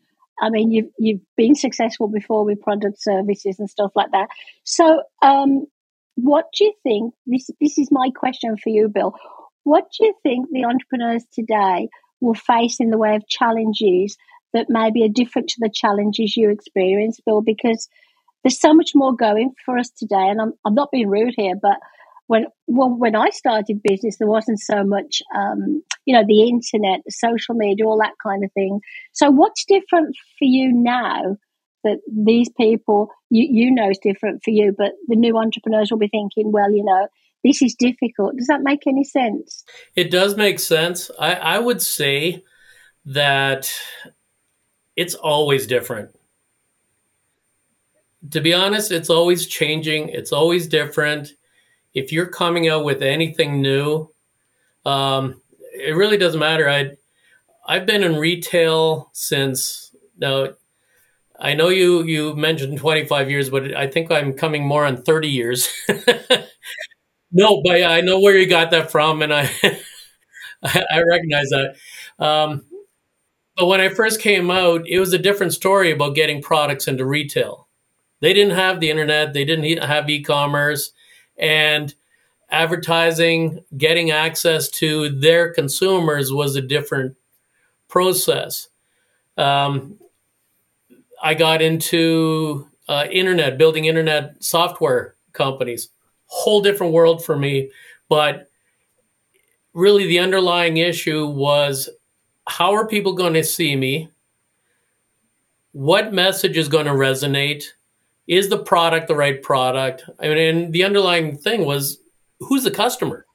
I 0.41 0.49
mean, 0.49 0.71
you've, 0.71 0.89
you've 0.99 1.21
been 1.37 1.55
successful 1.55 2.07
before 2.07 2.45
with 2.45 2.61
product 2.61 3.01
services 3.01 3.59
and 3.59 3.69
stuff 3.69 3.91
like 3.95 4.11
that. 4.11 4.27
So, 4.63 5.03
um, 5.21 5.65
what 6.15 6.45
do 6.57 6.65
you 6.65 6.73
think? 6.83 7.13
This, 7.25 7.49
this 7.59 7.77
is 7.77 7.89
my 7.91 8.09
question 8.15 8.55
for 8.57 8.69
you, 8.69 8.87
Bill. 8.87 9.15
What 9.63 9.85
do 9.97 10.05
you 10.05 10.13
think 10.23 10.47
the 10.51 10.65
entrepreneurs 10.65 11.23
today 11.33 11.89
will 12.21 12.35
face 12.35 12.79
in 12.79 12.89
the 12.89 12.97
way 12.97 13.15
of 13.15 13.27
challenges 13.27 14.17
that 14.53 14.67
maybe 14.69 15.03
are 15.03 15.09
different 15.09 15.49
to 15.49 15.57
the 15.59 15.69
challenges 15.73 16.37
you 16.37 16.49
experienced, 16.49 17.21
Bill, 17.25 17.41
because 17.41 17.89
there's 18.43 18.59
so 18.59 18.73
much 18.73 18.91
more 18.95 19.13
going 19.13 19.53
for 19.65 19.77
us 19.77 19.89
today. 19.89 20.29
And 20.29 20.39
I'm, 20.39 20.53
I'm 20.65 20.75
not 20.75 20.91
being 20.91 21.09
rude 21.09 21.33
here, 21.35 21.55
but 21.61 21.77
when 22.27 22.47
well, 22.67 22.89
when 22.89 23.15
I 23.15 23.29
started 23.29 23.83
business, 23.83 24.17
there 24.17 24.27
wasn't 24.27 24.59
so 24.59 24.83
much, 24.83 25.21
um, 25.35 25.83
you 26.05 26.15
know, 26.15 26.23
the 26.27 26.47
internet, 26.47 27.01
the 27.05 27.11
social 27.11 27.55
media, 27.55 27.85
all 27.85 27.99
that 27.99 28.15
kind 28.21 28.43
of 28.43 28.51
thing. 28.53 28.81
So, 29.13 29.29
what's 29.29 29.65
different 29.65 30.15
for 30.39 30.45
you 30.45 30.71
now 30.71 31.37
that 31.83 31.99
these 32.11 32.49
people 32.49 33.11
you 33.29 33.47
you 33.49 33.71
know 33.71 33.89
is 33.89 33.99
different 33.99 34.43
for 34.43 34.49
you, 34.49 34.73
but 34.77 34.93
the 35.07 35.15
new 35.15 35.37
entrepreneurs 35.37 35.91
will 35.91 35.99
be 35.99 36.07
thinking, 36.07 36.51
well, 36.51 36.71
you 36.71 36.83
know, 36.83 37.07
this 37.43 37.61
is 37.61 37.75
difficult. 37.75 38.35
Does 38.37 38.47
that 38.47 38.61
make 38.63 38.87
any 38.87 39.03
sense? 39.03 39.63
It 39.95 40.09
does 40.09 40.35
make 40.35 40.59
sense. 40.59 41.11
I, 41.19 41.35
I 41.35 41.59
would 41.59 41.81
say 41.81 42.43
that 43.05 43.71
it's 44.95 45.13
always 45.13 45.67
different. 45.67 46.15
To 48.31 48.41
be 48.41 48.53
honest, 48.53 48.91
it's 48.91 49.11
always 49.11 49.45
changing, 49.45 50.09
it's 50.09 50.33
always 50.33 50.65
different. 50.67 51.33
If 51.95 52.13
you're 52.13 52.27
coming 52.27 52.69
out 52.69 52.85
with 52.85 53.03
anything 53.03 53.61
new, 53.61 54.09
um, 54.85 55.41
it 55.73 55.95
really 55.95 56.17
doesn't 56.17 56.39
matter. 56.39 56.69
I 56.69 56.91
I've 57.67 57.85
been 57.87 58.03
in 58.03 58.17
retail 58.17 59.09
since 59.13 59.95
now. 60.17 60.49
I 61.39 61.53
know 61.55 61.69
you 61.69 62.03
you 62.03 62.35
mentioned 62.35 62.77
25 62.79 63.29
years, 63.31 63.49
but 63.49 63.75
I 63.75 63.87
think 63.87 64.11
I'm 64.11 64.33
coming 64.33 64.65
more 64.65 64.85
on 64.85 65.03
30 65.03 65.29
years. 65.29 65.69
No, 67.31 67.61
but 67.63 67.83
I 67.83 68.01
know 68.01 68.19
where 68.19 68.37
you 68.37 68.47
got 68.47 68.71
that 68.71 68.91
from, 68.91 69.21
and 69.21 69.33
I 69.33 69.49
I 70.63 71.01
recognize 71.07 71.49
that. 71.49 71.75
Um, 72.19 72.65
but 73.57 73.67
when 73.67 73.81
I 73.81 73.89
first 73.89 74.21
came 74.21 74.51
out, 74.51 74.87
it 74.87 74.99
was 74.99 75.13
a 75.13 75.19
different 75.19 75.53
story 75.53 75.91
about 75.91 76.15
getting 76.15 76.41
products 76.41 76.87
into 76.87 77.05
retail. 77.05 77.67
They 78.21 78.33
didn't 78.33 78.55
have 78.55 78.79
the 78.79 78.91
internet, 78.91 79.33
they 79.33 79.45
didn't 79.45 79.83
have 79.83 80.09
e-commerce, 80.09 80.91
and 81.37 81.93
advertising, 82.49 83.63
getting 83.77 84.11
access 84.11 84.69
to 84.69 85.09
their 85.09 85.53
consumers 85.53 86.31
was 86.31 86.55
a 86.55 86.61
different 86.61 87.15
process. 87.87 88.67
Um, 89.37 89.99
I 91.21 91.33
got 91.33 91.61
into 91.61 92.67
uh, 92.87 93.05
internet, 93.11 93.57
building 93.57 93.85
internet 93.85 94.43
software 94.43 95.15
companies. 95.33 95.89
Whole 96.27 96.61
different 96.61 96.93
world 96.93 97.23
for 97.23 97.37
me. 97.37 97.71
But 98.09 98.49
really, 99.73 100.07
the 100.07 100.19
underlying 100.19 100.77
issue 100.77 101.25
was 101.25 101.89
how 102.47 102.73
are 102.73 102.87
people 102.87 103.13
going 103.13 103.33
to 103.33 103.43
see 103.43 103.75
me? 103.75 104.09
What 105.71 106.13
message 106.13 106.57
is 106.57 106.69
going 106.69 106.85
to 106.85 106.91
resonate? 106.91 107.65
Is 108.27 108.49
the 108.49 108.57
product 108.57 109.07
the 109.07 109.15
right 109.15 109.41
product? 109.41 110.03
I 110.19 110.27
mean, 110.27 110.37
and 110.37 110.73
the 110.73 110.83
underlying 110.83 111.37
thing 111.37 111.65
was 111.65 111.99
who's 112.39 112.63
the 112.63 112.71
customer? 112.71 113.25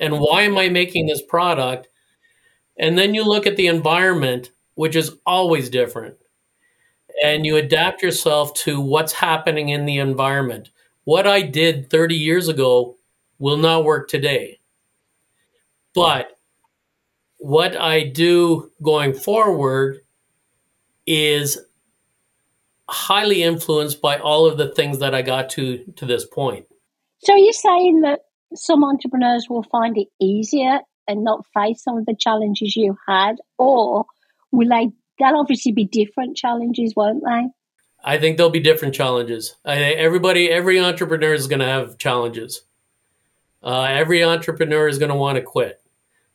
And 0.00 0.18
why 0.18 0.42
am 0.42 0.58
I 0.58 0.68
making 0.68 1.06
this 1.06 1.22
product? 1.22 1.88
And 2.78 2.98
then 2.98 3.14
you 3.14 3.24
look 3.24 3.46
at 3.46 3.56
the 3.56 3.68
environment, 3.68 4.50
which 4.74 4.96
is 4.96 5.16
always 5.24 5.70
different 5.70 6.16
and 7.22 7.44
you 7.44 7.56
adapt 7.56 8.02
yourself 8.02 8.54
to 8.54 8.80
what's 8.80 9.12
happening 9.12 9.68
in 9.68 9.86
the 9.86 9.98
environment. 9.98 10.70
What 11.04 11.26
I 11.26 11.42
did 11.42 11.90
30 11.90 12.14
years 12.14 12.48
ago 12.48 12.96
will 13.38 13.56
not 13.56 13.84
work 13.84 14.08
today. 14.08 14.60
But 15.94 16.38
what 17.38 17.76
I 17.76 18.04
do 18.04 18.70
going 18.82 19.14
forward 19.14 20.00
is 21.06 21.58
highly 22.92 23.42
influenced 23.42 24.00
by 24.00 24.18
all 24.18 24.46
of 24.46 24.58
the 24.58 24.68
things 24.68 24.98
that 24.98 25.14
I 25.14 25.22
got 25.22 25.50
to 25.50 25.84
to 25.96 26.06
this 26.06 26.24
point. 26.24 26.66
So 27.18 27.34
you're 27.34 27.46
you 27.46 27.52
saying 27.52 28.00
that 28.02 28.20
some 28.54 28.84
entrepreneurs 28.84 29.46
will 29.48 29.62
find 29.64 29.96
it 29.96 30.08
easier 30.20 30.80
and 31.08 31.24
not 31.24 31.44
face 31.54 31.82
some 31.82 31.98
of 31.98 32.06
the 32.06 32.14
challenges 32.18 32.76
you 32.76 32.96
had, 33.08 33.36
or 33.58 34.04
will 34.50 34.68
they 34.68 34.92
There'll 35.22 35.40
obviously 35.40 35.70
be 35.70 35.84
different 35.84 36.36
challenges, 36.36 36.94
won't 36.96 37.22
they? 37.24 37.48
I 38.04 38.18
think 38.18 38.36
there'll 38.36 38.50
be 38.50 38.60
different 38.60 38.94
challenges. 38.94 39.54
I, 39.64 39.76
everybody, 39.76 40.50
every 40.50 40.80
entrepreneur 40.80 41.32
is 41.32 41.46
going 41.46 41.60
to 41.60 41.66
have 41.66 41.98
challenges. 41.98 42.62
Uh, 43.62 43.82
every 43.82 44.24
entrepreneur 44.24 44.88
is 44.88 44.98
going 44.98 45.10
to 45.10 45.14
want 45.14 45.36
to 45.36 45.42
quit. 45.42 45.80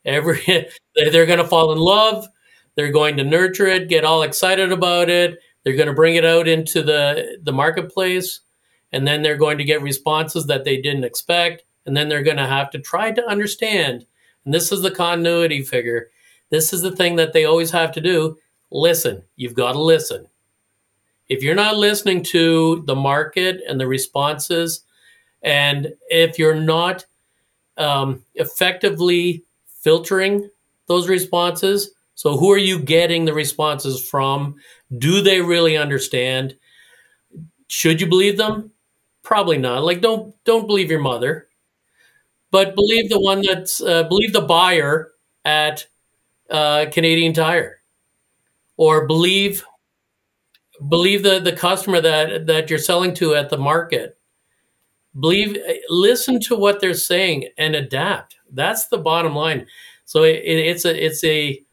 Every 0.05 0.39
they're 0.95 1.25
going 1.25 1.39
to 1.39 1.47
fall 1.47 1.73
in 1.73 1.79
love. 1.79 2.27
They're 2.75 2.91
going 2.91 3.17
to 3.17 3.23
nurture 3.23 3.67
it, 3.67 3.89
get 3.89 4.05
all 4.05 4.21
excited 4.21 4.71
about 4.71 5.09
it. 5.09 5.39
They're 5.67 5.75
going 5.75 5.87
to 5.87 5.93
bring 5.93 6.15
it 6.15 6.23
out 6.23 6.47
into 6.47 6.81
the 6.81 7.39
the 7.43 7.51
marketplace, 7.51 8.39
and 8.93 9.05
then 9.05 9.21
they're 9.21 9.35
going 9.35 9.57
to 9.57 9.65
get 9.65 9.81
responses 9.81 10.45
that 10.45 10.63
they 10.63 10.81
didn't 10.81 11.03
expect. 11.03 11.65
And 11.85 11.97
then 11.97 12.07
they're 12.07 12.23
going 12.23 12.37
to 12.37 12.47
have 12.47 12.69
to 12.69 12.79
try 12.79 13.11
to 13.11 13.27
understand. 13.27 14.05
And 14.45 14.53
this 14.53 14.71
is 14.71 14.81
the 14.81 14.91
continuity 14.91 15.61
figure. 15.63 16.09
This 16.51 16.71
is 16.71 16.83
the 16.83 16.95
thing 16.95 17.17
that 17.17 17.33
they 17.33 17.43
always 17.43 17.69
have 17.71 17.91
to 17.91 17.99
do 17.99 18.37
listen. 18.71 19.23
You've 19.35 19.55
got 19.55 19.73
to 19.73 19.81
listen. 19.81 20.27
If 21.27 21.43
you're 21.43 21.53
not 21.53 21.75
listening 21.75 22.23
to 22.23 22.85
the 22.87 22.95
market 22.95 23.59
and 23.67 23.77
the 23.77 23.87
responses, 23.87 24.85
and 25.41 25.93
if 26.07 26.39
you're 26.39 26.55
not 26.55 27.05
um, 27.75 28.23
effectively 28.35 29.43
filtering 29.81 30.49
those 30.87 31.09
responses, 31.09 31.91
so 32.17 32.35
who 32.35 32.51
are 32.51 32.57
you 32.57 32.79
getting 32.79 33.25
the 33.25 33.33
responses 33.35 34.03
from? 34.03 34.55
Do 34.97 35.21
they 35.21 35.39
really 35.39 35.77
understand? 35.77 36.57
Should 37.67 38.01
you 38.01 38.07
believe 38.07 38.37
them? 38.37 38.71
Probably 39.23 39.57
not. 39.57 39.83
Like 39.83 40.01
don't 40.01 40.33
don't 40.43 40.67
believe 40.67 40.89
your 40.89 40.99
mother, 40.99 41.47
but 42.51 42.75
believe 42.75 43.09
the 43.09 43.19
one 43.19 43.41
that's 43.41 43.81
uh, 43.81 44.03
believe 44.03 44.33
the 44.33 44.41
buyer 44.41 45.11
at 45.45 45.87
uh, 46.49 46.87
Canadian 46.91 47.33
Tire 47.33 47.81
or 48.77 49.07
believe 49.07 49.65
believe 50.89 51.23
the, 51.23 51.39
the 51.39 51.51
customer 51.51 52.01
that 52.01 52.45
that 52.47 52.69
you're 52.69 52.79
selling 52.79 53.13
to 53.15 53.35
at 53.35 53.49
the 53.49 53.57
market 53.57 54.17
believe 55.19 55.57
listen 55.89 56.39
to 56.39 56.55
what 56.55 56.79
they're 56.79 56.93
saying 56.93 57.47
and 57.57 57.75
adapt 57.75 58.35
that's 58.53 58.87
the 58.87 58.97
bottom 58.97 59.33
line 59.35 59.65
so 60.05 60.23
it, 60.23 60.35
it's 60.43 60.85
a 60.85 61.05
it's 61.05 61.23
a 61.23 61.63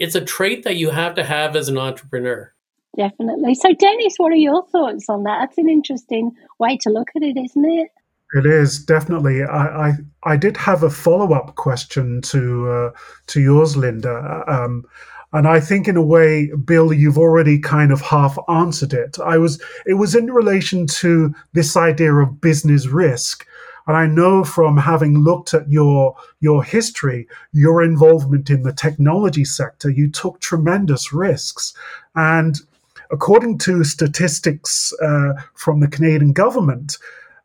it's 0.00 0.16
a 0.16 0.20
trait 0.20 0.64
that 0.64 0.76
you 0.76 0.90
have 0.90 1.14
to 1.14 1.22
have 1.22 1.54
as 1.54 1.68
an 1.68 1.78
entrepreneur 1.78 2.52
definitely 2.96 3.54
so 3.54 3.72
dennis 3.74 4.14
what 4.16 4.32
are 4.32 4.36
your 4.36 4.66
thoughts 4.66 5.08
on 5.08 5.22
that 5.22 5.38
that's 5.40 5.58
an 5.58 5.68
interesting 5.68 6.32
way 6.58 6.76
to 6.76 6.90
look 6.90 7.08
at 7.14 7.22
it 7.22 7.36
isn't 7.36 7.64
it 7.64 7.90
it 8.32 8.46
is 8.46 8.78
definitely. 8.78 9.42
I 9.42 9.88
I, 9.88 9.92
I 10.22 10.36
did 10.36 10.56
have 10.56 10.84
a 10.84 10.90
follow 10.90 11.34
up 11.34 11.56
question 11.56 12.22
to 12.22 12.70
uh, 12.70 12.90
to 13.26 13.40
yours, 13.40 13.76
Linda. 13.76 14.44
Um, 14.46 14.84
and 15.32 15.46
I 15.46 15.60
think 15.60 15.86
in 15.86 15.96
a 15.96 16.02
way, 16.02 16.50
Bill, 16.64 16.92
you've 16.92 17.18
already 17.18 17.58
kind 17.58 17.92
of 17.92 18.00
half 18.00 18.36
answered 18.48 18.92
it. 18.92 19.16
I 19.20 19.38
was, 19.38 19.62
it 19.86 19.94
was 19.94 20.16
in 20.16 20.26
relation 20.32 20.88
to 20.88 21.32
this 21.52 21.76
idea 21.76 22.12
of 22.14 22.40
business 22.40 22.88
risk. 22.88 23.46
And 23.86 23.96
I 23.96 24.06
know 24.06 24.44
from 24.44 24.76
having 24.76 25.18
looked 25.18 25.54
at 25.54 25.70
your, 25.70 26.16
your 26.40 26.62
history, 26.62 27.26
your 27.52 27.82
involvement 27.82 28.50
in 28.50 28.62
the 28.62 28.72
technology 28.72 29.44
sector, 29.44 29.90
you 29.90 30.10
took 30.10 30.40
tremendous 30.40 31.12
risks. 31.12 31.74
And 32.14 32.56
according 33.10 33.58
to 33.58 33.84
statistics 33.84 34.92
uh, 35.02 35.32
from 35.54 35.80
the 35.80 35.88
Canadian 35.88 36.32
government, 36.32 36.96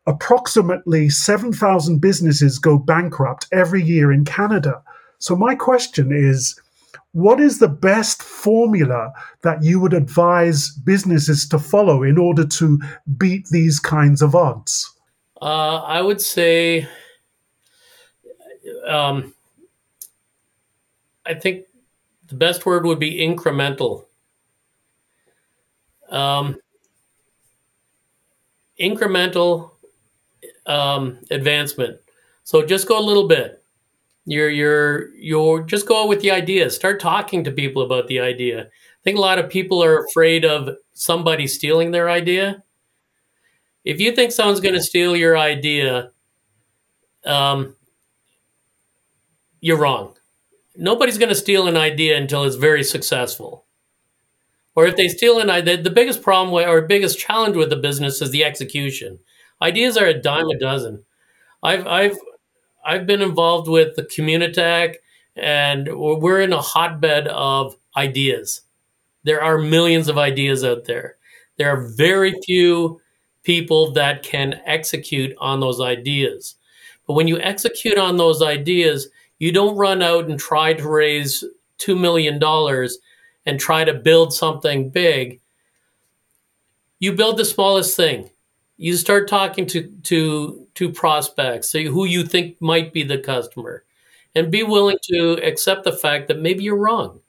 approximately 0.06 1.08
7,000 1.08 2.00
businesses 2.00 2.58
go 2.58 2.78
bankrupt 2.78 3.48
every 3.52 3.82
year 3.82 4.12
in 4.12 4.24
Canada. 4.24 4.82
So 5.18 5.34
my 5.34 5.54
question 5.54 6.12
is, 6.12 6.60
what 7.12 7.40
is 7.40 7.58
the 7.58 7.68
best 7.68 8.22
formula 8.22 9.12
that 9.42 9.62
you 9.62 9.80
would 9.80 9.94
advise 9.94 10.70
businesses 10.70 11.48
to 11.48 11.58
follow 11.58 12.02
in 12.02 12.18
order 12.18 12.46
to 12.46 12.78
beat 13.16 13.46
these 13.48 13.78
kinds 13.78 14.20
of 14.20 14.34
odds? 14.34 14.95
Uh, 15.40 15.76
I 15.84 16.00
would 16.00 16.20
say, 16.20 16.88
um, 18.86 19.34
I 21.24 21.34
think 21.34 21.66
the 22.28 22.34
best 22.34 22.66
word 22.66 22.84
would 22.86 22.98
be 22.98 23.18
incremental. 23.18 24.04
Um, 26.08 26.56
incremental 28.80 29.70
um, 30.66 31.18
advancement. 31.30 31.98
So 32.44 32.64
just 32.64 32.88
go 32.88 32.98
a 32.98 33.02
little 33.02 33.28
bit. 33.28 33.62
You're 34.24 34.50
you're 34.50 35.14
you're 35.14 35.62
just 35.62 35.86
go 35.86 36.06
with 36.06 36.20
the 36.20 36.32
idea. 36.32 36.68
Start 36.70 37.00
talking 37.00 37.44
to 37.44 37.52
people 37.52 37.82
about 37.82 38.08
the 38.08 38.20
idea. 38.20 38.62
I 38.62 39.02
think 39.04 39.18
a 39.18 39.20
lot 39.20 39.38
of 39.38 39.48
people 39.48 39.82
are 39.82 40.04
afraid 40.04 40.44
of 40.44 40.76
somebody 40.94 41.46
stealing 41.46 41.92
their 41.92 42.10
idea. 42.10 42.62
If 43.86 44.00
you 44.00 44.12
think 44.12 44.32
someone's 44.32 44.60
going 44.60 44.74
to 44.74 44.82
steal 44.82 45.16
your 45.16 45.38
idea, 45.38 46.10
um, 47.24 47.76
you're 49.60 49.78
wrong. 49.78 50.16
Nobody's 50.76 51.18
going 51.18 51.30
to 51.30 51.34
steal 51.34 51.68
an 51.68 51.76
idea 51.76 52.18
until 52.18 52.44
it's 52.44 52.56
very 52.56 52.84
successful. 52.84 53.64
Or 54.74 54.86
if 54.86 54.96
they 54.96 55.08
steal 55.08 55.38
an 55.38 55.48
idea, 55.48 55.82
the 55.82 55.90
biggest 55.90 56.20
problem 56.22 56.52
or 56.52 56.82
biggest 56.82 57.18
challenge 57.18 57.56
with 57.56 57.70
the 57.70 57.76
business 57.76 58.20
is 58.20 58.30
the 58.30 58.44
execution. 58.44 59.20
Ideas 59.62 59.96
are 59.96 60.06
a 60.06 60.20
dime 60.20 60.48
a 60.48 60.58
dozen. 60.58 61.04
I've 61.62 61.86
I've 61.86 62.18
I've 62.84 63.06
been 63.06 63.22
involved 63.22 63.68
with 63.68 63.96
the 63.96 64.02
Communitech, 64.02 64.96
and 65.36 65.88
we're 65.92 66.42
in 66.42 66.52
a 66.52 66.60
hotbed 66.60 67.28
of 67.28 67.76
ideas. 67.96 68.62
There 69.24 69.42
are 69.42 69.58
millions 69.58 70.08
of 70.08 70.18
ideas 70.18 70.64
out 70.64 70.84
there. 70.84 71.16
There 71.56 71.70
are 71.70 71.88
very 71.96 72.34
few 72.44 73.00
people 73.46 73.92
that 73.92 74.24
can 74.24 74.60
execute 74.66 75.32
on 75.38 75.60
those 75.60 75.80
ideas. 75.80 76.56
But 77.06 77.14
when 77.14 77.28
you 77.28 77.38
execute 77.38 77.96
on 77.96 78.16
those 78.16 78.42
ideas, 78.42 79.08
you 79.38 79.52
don't 79.52 79.76
run 79.76 80.02
out 80.02 80.28
and 80.28 80.38
try 80.38 80.74
to 80.74 80.88
raise 80.88 81.44
$2 81.78 81.98
million 81.98 82.42
and 83.46 83.60
try 83.60 83.84
to 83.84 83.94
build 83.94 84.34
something 84.34 84.90
big. 84.90 85.40
You 86.98 87.12
build 87.12 87.36
the 87.36 87.44
smallest 87.44 87.96
thing 87.96 88.30
you 88.78 88.94
start 88.96 89.28
talking 89.28 89.66
to 89.66 89.88
to 90.02 90.66
to 90.74 90.92
prospects 90.92 91.72
who 91.72 92.04
you 92.04 92.24
think 92.24 92.60
might 92.60 92.92
be 92.92 93.02
the 93.02 93.16
customer 93.18 93.84
and 94.34 94.50
be 94.50 94.62
willing 94.62 94.98
to 95.04 95.32
accept 95.42 95.84
the 95.84 95.92
fact 95.92 96.28
that 96.28 96.40
maybe 96.40 96.62
you're 96.64 96.76
wrong 96.76 97.20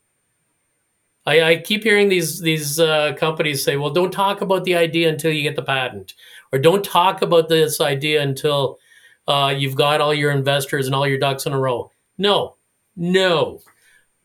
i, 1.27 1.41
I 1.51 1.57
keep 1.57 1.84
hearing 1.84 2.10
these 2.10 2.41
these 2.41 2.79
uh, 2.79 3.13
companies 3.13 3.63
say 3.63 3.77
well 3.77 3.91
don't 3.91 4.12
talk 4.12 4.41
about 4.41 4.63
the 4.63 4.75
idea 4.75 5.10
until 5.10 5.31
you 5.31 5.43
get 5.43 5.55
the 5.55 5.62
patent 5.62 6.15
or 6.51 6.60
don't 6.60 6.84
talk 6.84 7.22
about 7.22 7.50
this 7.50 7.79
idea 7.79 8.24
until 8.24 8.79
uh, 9.27 9.53
you've 9.55 9.75
got 9.75 10.00
all 10.01 10.13
your 10.13 10.31
investors 10.31 10.86
and 10.86 10.96
all 10.96 11.05
your 11.05 11.19
ducks 11.19 11.46
in 11.46 11.51
a 11.51 11.60
row. 11.60 11.91
No 12.17 12.57
no. 12.98 13.62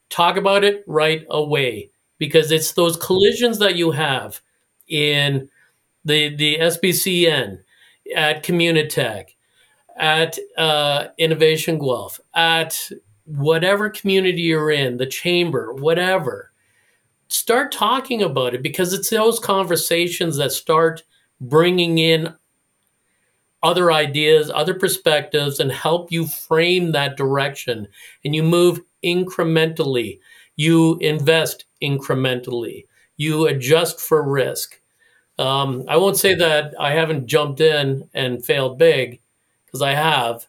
Talk 0.09 0.37
about 0.37 0.65
it 0.65 0.83
right 0.87 1.25
away 1.31 1.91
because 2.19 2.51
it's 2.51 2.73
those 2.73 2.97
collisions 2.97 3.59
that 3.59 3.77
you 3.77 3.91
have 3.93 4.41
in 4.89 5.49
the 6.05 6.35
the 6.35 6.59
SBCN, 6.59 7.61
at 8.17 8.43
Communitech, 8.43 9.29
at 9.97 10.39
uh, 10.59 11.09
Innovation 11.19 11.79
Guelph, 11.79 12.19
at 12.35 12.77
whatever 13.25 13.89
community 13.89 14.43
you're 14.43 14.71
in, 14.71 14.97
the 14.97 15.07
chamber, 15.07 15.73
whatever, 15.75 16.52
start 17.33 17.73
talking 17.73 18.23
about 18.23 18.55
it 18.55 18.63
because 18.63 18.93
it's 18.93 19.11
those 19.11 19.39
conversations 19.39 20.37
that 20.37 20.53
start 20.53 21.03
bringing 21.41 21.99
in 21.99 22.35
other 23.63 23.93
ideas, 23.93 24.51
other 24.53 24.75
perspectives, 24.75 25.61
and 25.61 25.71
help 25.71 26.11
you 26.11 26.27
frame 26.27 26.93
that 26.93 27.17
direction. 27.17 27.87
And 28.25 28.35
you 28.35 28.43
move 28.43 28.81
incrementally, 29.05 30.19
you 30.57 30.99
invest 30.99 31.65
incrementally, 31.83 32.87
you 33.17 33.47
adjust 33.47 34.01
for 34.01 34.23
risk. 34.23 34.81
Um, 35.39 35.85
I 35.89 35.97
won't 35.99 36.19
say 36.19 36.35
that 36.35 36.75
I 36.81 36.93
haven't 36.93 37.27
jumped 37.27 37.61
in 37.61 38.09
and 38.15 38.45
failed 38.45 38.79
big 38.79 39.21
because 39.67 39.83
I 39.83 39.93
have, 39.93 40.47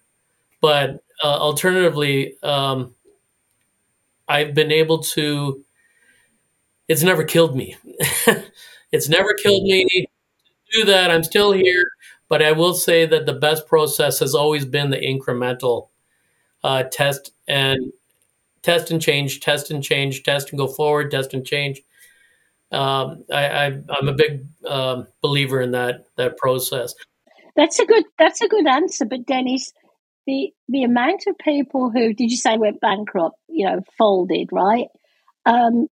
but 0.61 1.03
uh, 1.23 1.27
alternatively, 1.39 2.35
um, 2.43 2.95
I've 4.27 4.53
been 4.53 4.71
able 4.71 4.99
to. 5.15 5.63
It's 6.93 7.01
never 7.01 7.23
killed 7.23 7.55
me. 7.55 7.75
it's 8.91 9.09
never 9.09 9.33
killed 9.33 9.63
me. 9.63 10.05
Do 10.73 10.85
that. 10.85 11.09
I'm 11.09 11.23
still 11.23 11.51
here, 11.51 11.85
but 12.29 12.43
I 12.43 12.51
will 12.51 12.75
say 12.75 13.07
that 13.07 13.25
the 13.25 13.33
best 13.33 13.65
process 13.65 14.19
has 14.19 14.35
always 14.35 14.63
been 14.63 14.91
the 14.91 14.99
incremental 14.99 15.87
uh, 16.63 16.83
test 16.83 17.31
and 17.47 17.91
test 18.61 18.91
and 18.91 19.01
change, 19.01 19.39
test 19.39 19.71
and 19.71 19.83
change, 19.83 20.21
test 20.21 20.51
and 20.51 20.59
go 20.59 20.67
forward, 20.67 21.09
test 21.09 21.33
and 21.33 21.43
change. 21.43 21.81
Um, 22.71 23.23
I, 23.33 23.65
am 23.65 24.07
a 24.07 24.13
big 24.13 24.45
um, 24.67 25.07
believer 25.23 25.61
in 25.61 25.71
that 25.71 26.05
that 26.17 26.37
process. 26.37 26.93
That's 27.55 27.79
a 27.79 27.87
good 27.87 28.03
that's 28.19 28.41
a 28.41 28.47
good 28.47 28.67
answer. 28.67 29.05
But 29.05 29.25
Dennis, 29.25 29.73
the 30.27 30.53
the 30.69 30.83
amount 30.83 31.23
of 31.25 31.39
people 31.39 31.89
who 31.89 32.13
did 32.13 32.29
you 32.29 32.37
say 32.37 32.55
went 32.55 32.81
bankrupt, 32.81 33.39
you 33.47 33.65
know, 33.65 33.81
folded, 33.97 34.49
right? 34.51 34.89
Um, 35.47 35.87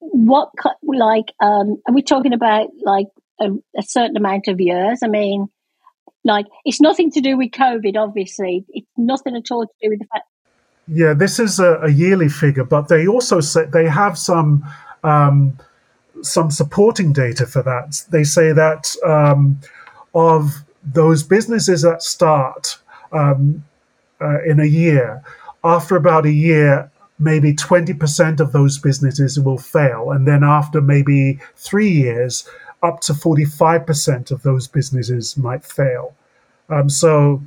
what 0.00 0.50
like 0.82 1.32
um, 1.40 1.80
are 1.86 1.94
we 1.94 2.02
talking 2.02 2.32
about? 2.32 2.68
Like 2.82 3.08
a, 3.40 3.50
a 3.76 3.82
certain 3.82 4.16
amount 4.16 4.48
of 4.48 4.60
years? 4.60 5.00
I 5.02 5.08
mean, 5.08 5.48
like 6.24 6.46
it's 6.64 6.80
nothing 6.80 7.10
to 7.12 7.20
do 7.20 7.36
with 7.36 7.50
COVID. 7.50 7.96
Obviously, 7.96 8.64
it's 8.70 8.86
nothing 8.96 9.36
at 9.36 9.50
all 9.50 9.66
to 9.66 9.72
do 9.82 9.90
with 9.90 10.00
the 10.00 10.06
fact. 10.06 10.26
Yeah, 10.86 11.12
this 11.12 11.38
is 11.38 11.58
a, 11.58 11.80
a 11.82 11.90
yearly 11.90 12.28
figure, 12.28 12.64
but 12.64 12.88
they 12.88 13.06
also 13.06 13.40
say 13.40 13.64
they 13.66 13.88
have 13.88 14.18
some. 14.18 14.64
Um, 15.04 15.58
some 16.22 16.50
supporting 16.50 17.12
data 17.12 17.46
for 17.46 17.62
that. 17.62 18.04
They 18.10 18.24
say 18.24 18.52
that 18.52 18.94
um, 19.06 19.60
of 20.14 20.64
those 20.82 21.22
businesses 21.22 21.82
that 21.82 22.02
start 22.02 22.78
um, 23.12 23.64
uh, 24.20 24.42
in 24.42 24.60
a 24.60 24.64
year, 24.64 25.22
after 25.62 25.96
about 25.96 26.26
a 26.26 26.32
year, 26.32 26.90
maybe 27.18 27.52
20% 27.52 28.40
of 28.40 28.52
those 28.52 28.78
businesses 28.78 29.38
will 29.40 29.58
fail. 29.58 30.10
And 30.10 30.26
then 30.26 30.44
after 30.44 30.80
maybe 30.80 31.38
three 31.56 31.90
years, 31.90 32.48
up 32.82 33.00
to 33.00 33.12
45% 33.12 34.30
of 34.30 34.42
those 34.42 34.68
businesses 34.68 35.36
might 35.36 35.64
fail. 35.64 36.14
Um, 36.68 36.88
so 36.88 37.42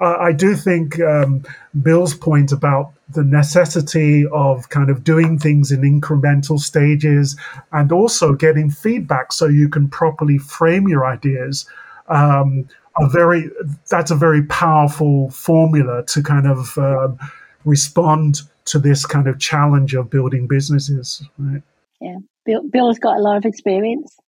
uh, 0.00 0.16
I 0.20 0.32
do 0.32 0.54
think 0.54 1.00
um, 1.00 1.44
Bill's 1.82 2.14
point 2.14 2.52
about 2.52 2.92
the 3.08 3.24
necessity 3.24 4.26
of 4.32 4.68
kind 4.68 4.90
of 4.90 5.04
doing 5.04 5.38
things 5.38 5.70
in 5.70 5.82
incremental 5.82 6.58
stages 6.58 7.36
and 7.72 7.92
also 7.92 8.32
getting 8.32 8.70
feedback 8.70 9.32
so 9.32 9.46
you 9.46 9.68
can 9.68 9.88
properly 9.88 10.38
frame 10.38 10.88
your 10.88 11.06
ideas 11.06 11.66
um, 12.08 12.68
are 12.96 13.08
very 13.08 13.50
that's 13.90 14.10
a 14.10 14.16
very 14.16 14.42
powerful 14.44 15.30
formula 15.30 16.04
to 16.06 16.22
kind 16.22 16.46
of 16.46 16.78
um, 16.78 17.18
respond 17.64 18.42
to 18.66 18.78
this 18.78 19.04
kind 19.04 19.26
of 19.26 19.38
challenge 19.38 19.94
of 19.94 20.10
building 20.10 20.46
businesses 20.46 21.22
right 21.38 21.62
yeah 22.00 22.16
bill, 22.44 22.62
bill's 22.70 22.98
got 22.98 23.16
a 23.16 23.20
lot 23.20 23.36
of 23.36 23.44
experience 23.44 24.18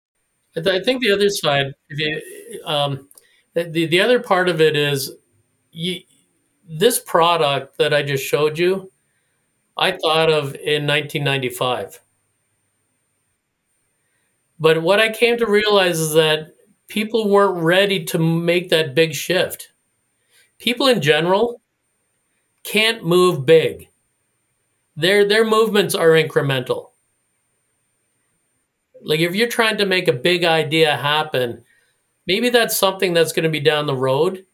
i 0.56 0.80
think 0.80 1.02
the 1.02 1.10
other 1.10 1.28
side 1.28 1.72
you, 1.90 2.20
um, 2.64 3.08
the, 3.54 3.86
the 3.86 4.00
other 4.00 4.20
part 4.20 4.48
of 4.48 4.60
it 4.60 4.76
is 4.76 5.12
you, 5.72 6.00
this 6.68 6.98
product 6.98 7.78
that 7.78 7.94
I 7.94 8.02
just 8.02 8.24
showed 8.24 8.58
you, 8.58 8.90
I 9.76 9.92
thought 9.92 10.30
of 10.30 10.54
in 10.54 10.86
1995. 10.86 12.00
But 14.58 14.82
what 14.82 15.00
I 15.00 15.10
came 15.10 15.36
to 15.38 15.46
realize 15.46 15.98
is 15.98 16.14
that 16.14 16.54
people 16.88 17.28
weren't 17.28 17.62
ready 17.62 18.04
to 18.06 18.18
make 18.18 18.70
that 18.70 18.94
big 18.94 19.14
shift. 19.14 19.72
People 20.58 20.86
in 20.86 21.02
general 21.02 21.60
can't 22.62 23.04
move 23.04 23.44
big. 23.44 23.88
Their 24.96 25.26
their 25.26 25.44
movements 25.44 25.94
are 25.94 26.10
incremental. 26.10 26.90
Like 29.02 29.20
if 29.20 29.34
you're 29.34 29.48
trying 29.48 29.78
to 29.78 29.86
make 29.86 30.08
a 30.08 30.12
big 30.12 30.44
idea 30.44 30.96
happen, 30.96 31.62
maybe 32.26 32.48
that's 32.48 32.76
something 32.76 33.12
that's 33.12 33.32
going 33.32 33.44
to 33.44 33.50
be 33.50 33.60
down 33.60 33.86
the 33.86 33.94
road 33.94 34.44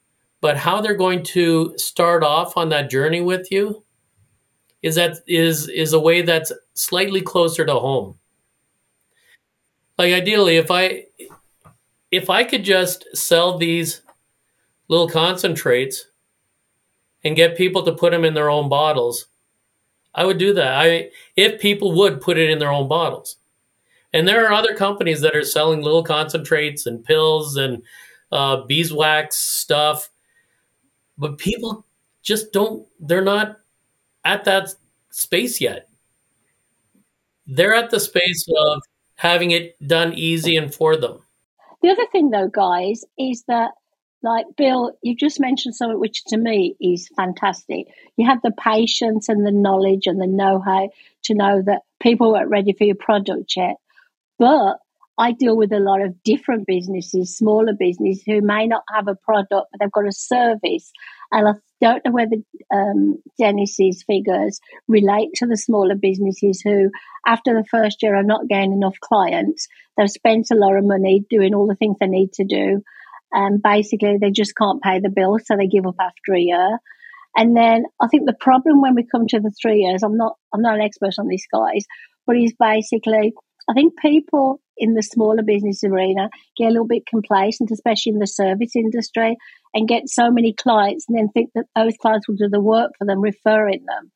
but 0.42 0.56
how 0.56 0.80
they're 0.80 0.94
going 0.94 1.22
to 1.22 1.72
start 1.78 2.24
off 2.24 2.56
on 2.56 2.68
that 2.68 2.90
journey 2.90 3.20
with 3.22 3.50
you 3.50 3.82
is 4.82 4.96
that 4.96 5.18
is 5.26 5.68
is 5.68 5.94
a 5.94 6.00
way 6.00 6.20
that's 6.20 6.52
slightly 6.74 7.22
closer 7.22 7.64
to 7.64 7.74
home 7.74 8.18
like 9.96 10.12
ideally 10.12 10.56
if 10.56 10.70
i 10.70 11.04
if 12.10 12.28
i 12.28 12.44
could 12.44 12.64
just 12.64 13.06
sell 13.16 13.56
these 13.56 14.02
little 14.88 15.08
concentrates 15.08 16.08
and 17.24 17.36
get 17.36 17.56
people 17.56 17.84
to 17.84 17.92
put 17.92 18.10
them 18.10 18.24
in 18.24 18.34
their 18.34 18.50
own 18.50 18.68
bottles 18.68 19.28
i 20.14 20.24
would 20.24 20.38
do 20.38 20.54
that. 20.54 20.74
I 20.74 21.10
if 21.36 21.60
people 21.60 21.92
would 21.96 22.20
put 22.20 22.38
it 22.38 22.50
in 22.50 22.58
their 22.58 22.72
own 22.72 22.88
bottles. 22.88 23.36
And 24.14 24.28
there 24.28 24.46
are 24.46 24.52
other 24.52 24.74
companies 24.74 25.22
that 25.22 25.34
are 25.34 25.44
selling 25.44 25.80
little 25.80 26.04
concentrates 26.04 26.84
and 26.84 27.02
pills 27.02 27.56
and 27.56 27.82
uh, 28.30 28.62
beeswax 28.66 29.36
stuff 29.36 30.10
but 31.18 31.38
people 31.38 31.86
just 32.22 32.52
don't 32.52 32.86
they're 33.00 33.22
not 33.22 33.58
at 34.24 34.44
that 34.44 34.74
space 35.10 35.60
yet. 35.60 35.88
They're 37.46 37.74
at 37.74 37.90
the 37.90 38.00
space 38.00 38.46
of 38.56 38.82
having 39.14 39.50
it 39.50 39.76
done 39.86 40.14
easy 40.14 40.56
and 40.56 40.74
for 40.74 40.96
them. 40.96 41.20
The 41.82 41.90
other 41.90 42.06
thing 42.10 42.30
though 42.30 42.48
guys 42.48 43.04
is 43.18 43.44
that 43.48 43.72
like 44.22 44.46
bill 44.56 44.92
you 45.02 45.16
just 45.16 45.40
mentioned 45.40 45.74
something 45.74 45.98
which 45.98 46.24
to 46.24 46.36
me 46.36 46.76
is 46.80 47.08
fantastic 47.16 47.86
you 48.16 48.26
have 48.26 48.40
the 48.42 48.52
patience 48.52 49.28
and 49.28 49.46
the 49.46 49.52
knowledge 49.52 50.06
and 50.06 50.20
the 50.20 50.26
know-how 50.26 50.88
to 51.22 51.34
know 51.34 51.62
that 51.64 51.82
people 52.00 52.32
weren't 52.32 52.50
ready 52.50 52.72
for 52.72 52.84
your 52.84 52.96
product 52.96 53.54
yet 53.56 53.76
but 54.38 54.78
I 55.18 55.32
deal 55.32 55.56
with 55.56 55.72
a 55.72 55.78
lot 55.78 56.00
of 56.00 56.22
different 56.22 56.66
businesses, 56.66 57.36
smaller 57.36 57.74
businesses 57.78 58.22
who 58.26 58.40
may 58.40 58.66
not 58.66 58.82
have 58.92 59.08
a 59.08 59.14
product, 59.14 59.50
but 59.50 59.78
they've 59.78 59.92
got 59.92 60.08
a 60.08 60.12
service. 60.12 60.90
And 61.30 61.48
I 61.48 61.52
don't 61.80 62.04
know 62.04 62.12
whether 62.12 62.36
um, 62.74 63.22
Dennis's 63.38 64.02
figures 64.04 64.60
relate 64.88 65.28
to 65.36 65.46
the 65.46 65.56
smaller 65.56 65.94
businesses 65.94 66.62
who, 66.62 66.90
after 67.26 67.54
the 67.54 67.64
first 67.70 68.02
year, 68.02 68.16
are 68.16 68.22
not 68.22 68.48
getting 68.48 68.72
enough 68.72 68.98
clients. 69.00 69.68
They've 69.96 70.10
spent 70.10 70.50
a 70.50 70.56
lot 70.56 70.76
of 70.76 70.84
money 70.84 71.24
doing 71.28 71.54
all 71.54 71.66
the 71.66 71.76
things 71.76 71.96
they 72.00 72.06
need 72.06 72.32
to 72.34 72.44
do. 72.44 72.82
And 73.32 73.62
basically, 73.62 74.18
they 74.20 74.30
just 74.30 74.54
can't 74.56 74.82
pay 74.82 75.00
the 75.00 75.08
bill, 75.08 75.38
so 75.44 75.56
they 75.56 75.66
give 75.66 75.86
up 75.86 75.96
after 76.00 76.34
a 76.34 76.40
year. 76.40 76.78
And 77.36 77.56
then 77.56 77.84
I 78.00 78.08
think 78.08 78.26
the 78.26 78.36
problem 78.38 78.82
when 78.82 78.94
we 78.94 79.06
come 79.10 79.26
to 79.28 79.40
the 79.40 79.52
three 79.60 79.80
years, 79.80 80.02
I'm 80.02 80.16
not, 80.16 80.36
I'm 80.52 80.60
not 80.60 80.74
an 80.74 80.82
expert 80.82 81.14
on 81.18 81.28
these 81.28 81.46
guys, 81.50 81.86
but 82.26 82.36
is 82.36 82.54
basically 82.60 83.32
I 83.68 83.74
think 83.74 83.94
people 84.00 84.60
in 84.76 84.94
the 84.94 85.02
smaller 85.02 85.42
business 85.42 85.84
arena 85.84 86.28
get 86.56 86.66
a 86.66 86.70
little 86.70 86.86
bit 86.86 87.06
complacent, 87.06 87.70
especially 87.70 88.12
in 88.12 88.18
the 88.18 88.26
service 88.26 88.74
industry, 88.74 89.36
and 89.74 89.88
get 89.88 90.08
so 90.08 90.30
many 90.30 90.52
clients 90.52 91.06
and 91.08 91.16
then 91.16 91.28
think 91.28 91.50
that 91.54 91.66
those 91.76 91.96
clients 91.96 92.28
will 92.28 92.36
do 92.36 92.48
the 92.48 92.60
work 92.60 92.92
for 92.98 93.06
them, 93.06 93.20
referring 93.20 93.84
them. 93.86 94.10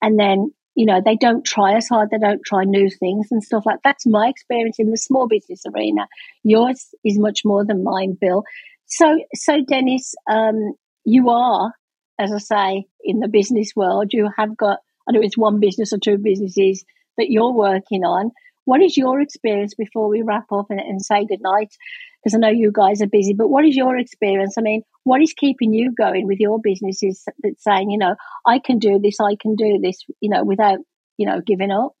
And 0.00 0.18
then, 0.18 0.52
you 0.78 0.86
know, 0.86 1.00
they 1.04 1.16
don't 1.16 1.44
try 1.44 1.74
as 1.74 1.88
hard, 1.88 2.08
they 2.08 2.18
don't 2.18 2.40
try 2.46 2.62
new 2.62 2.88
things 2.88 3.32
and 3.32 3.42
stuff 3.42 3.66
like 3.66 3.78
that. 3.78 3.80
That's 3.82 4.06
my 4.06 4.28
experience 4.28 4.76
in 4.78 4.92
the 4.92 4.96
small 4.96 5.26
business 5.26 5.64
arena. 5.66 6.06
Yours 6.44 6.94
is 7.04 7.18
much 7.18 7.40
more 7.44 7.64
than 7.64 7.82
mine, 7.82 8.16
Bill. 8.20 8.44
So, 8.86 9.18
so 9.34 9.56
Dennis, 9.68 10.14
um, 10.30 10.74
you 11.04 11.30
are, 11.30 11.72
as 12.16 12.32
I 12.32 12.38
say, 12.38 12.84
in 13.02 13.18
the 13.18 13.26
business 13.26 13.72
world, 13.74 14.12
you 14.12 14.30
have 14.36 14.56
got, 14.56 14.78
I 15.08 15.10
know 15.10 15.20
it's 15.20 15.36
one 15.36 15.58
business 15.58 15.92
or 15.92 15.98
two 15.98 16.16
businesses 16.16 16.84
that 17.16 17.28
you're 17.28 17.52
working 17.52 18.04
on. 18.04 18.30
What 18.64 18.80
is 18.80 18.96
your 18.96 19.20
experience 19.20 19.74
before 19.74 20.08
we 20.08 20.22
wrap 20.22 20.52
up 20.52 20.66
and, 20.70 20.78
and 20.78 21.04
say 21.04 21.24
goodnight? 21.24 21.74
Because 22.22 22.34
I 22.34 22.38
know 22.38 22.48
you 22.48 22.72
guys 22.72 23.00
are 23.00 23.06
busy, 23.06 23.32
but 23.32 23.48
what 23.48 23.64
is 23.64 23.76
your 23.76 23.96
experience? 23.96 24.56
I 24.58 24.62
mean, 24.62 24.82
what 25.04 25.22
is 25.22 25.32
keeping 25.32 25.72
you 25.72 25.94
going 25.96 26.26
with 26.26 26.40
your 26.40 26.60
businesses 26.60 27.24
that's 27.42 27.62
saying, 27.62 27.90
you 27.90 27.98
know, 27.98 28.16
I 28.46 28.58
can 28.58 28.78
do 28.78 28.98
this, 28.98 29.18
I 29.20 29.36
can 29.40 29.54
do 29.54 29.78
this, 29.82 30.04
you 30.20 30.30
know, 30.30 30.44
without, 30.44 30.78
you 31.16 31.26
know, 31.26 31.40
giving 31.40 31.70
up? 31.70 31.92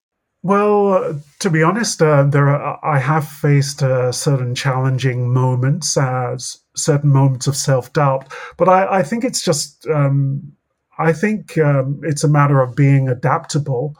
Well, 0.42 1.20
to 1.40 1.50
be 1.50 1.62
honest, 1.62 2.00
uh, 2.00 2.22
there 2.24 2.48
are, 2.48 2.78
I 2.84 2.98
have 3.00 3.26
faced 3.28 3.82
uh, 3.82 4.12
certain 4.12 4.54
challenging 4.54 5.32
moments, 5.32 5.96
uh, 5.96 6.36
certain 6.76 7.10
moments 7.10 7.48
of 7.48 7.56
self 7.56 7.92
doubt, 7.92 8.32
but 8.56 8.68
I, 8.68 8.98
I, 8.98 9.02
think 9.02 9.24
it's 9.24 9.42
just 9.42 9.84
um, 9.88 10.52
I 10.98 11.12
think 11.12 11.58
um, 11.58 12.00
it's 12.04 12.22
a 12.22 12.28
matter 12.28 12.60
of 12.60 12.76
being 12.76 13.08
adaptable. 13.08 13.96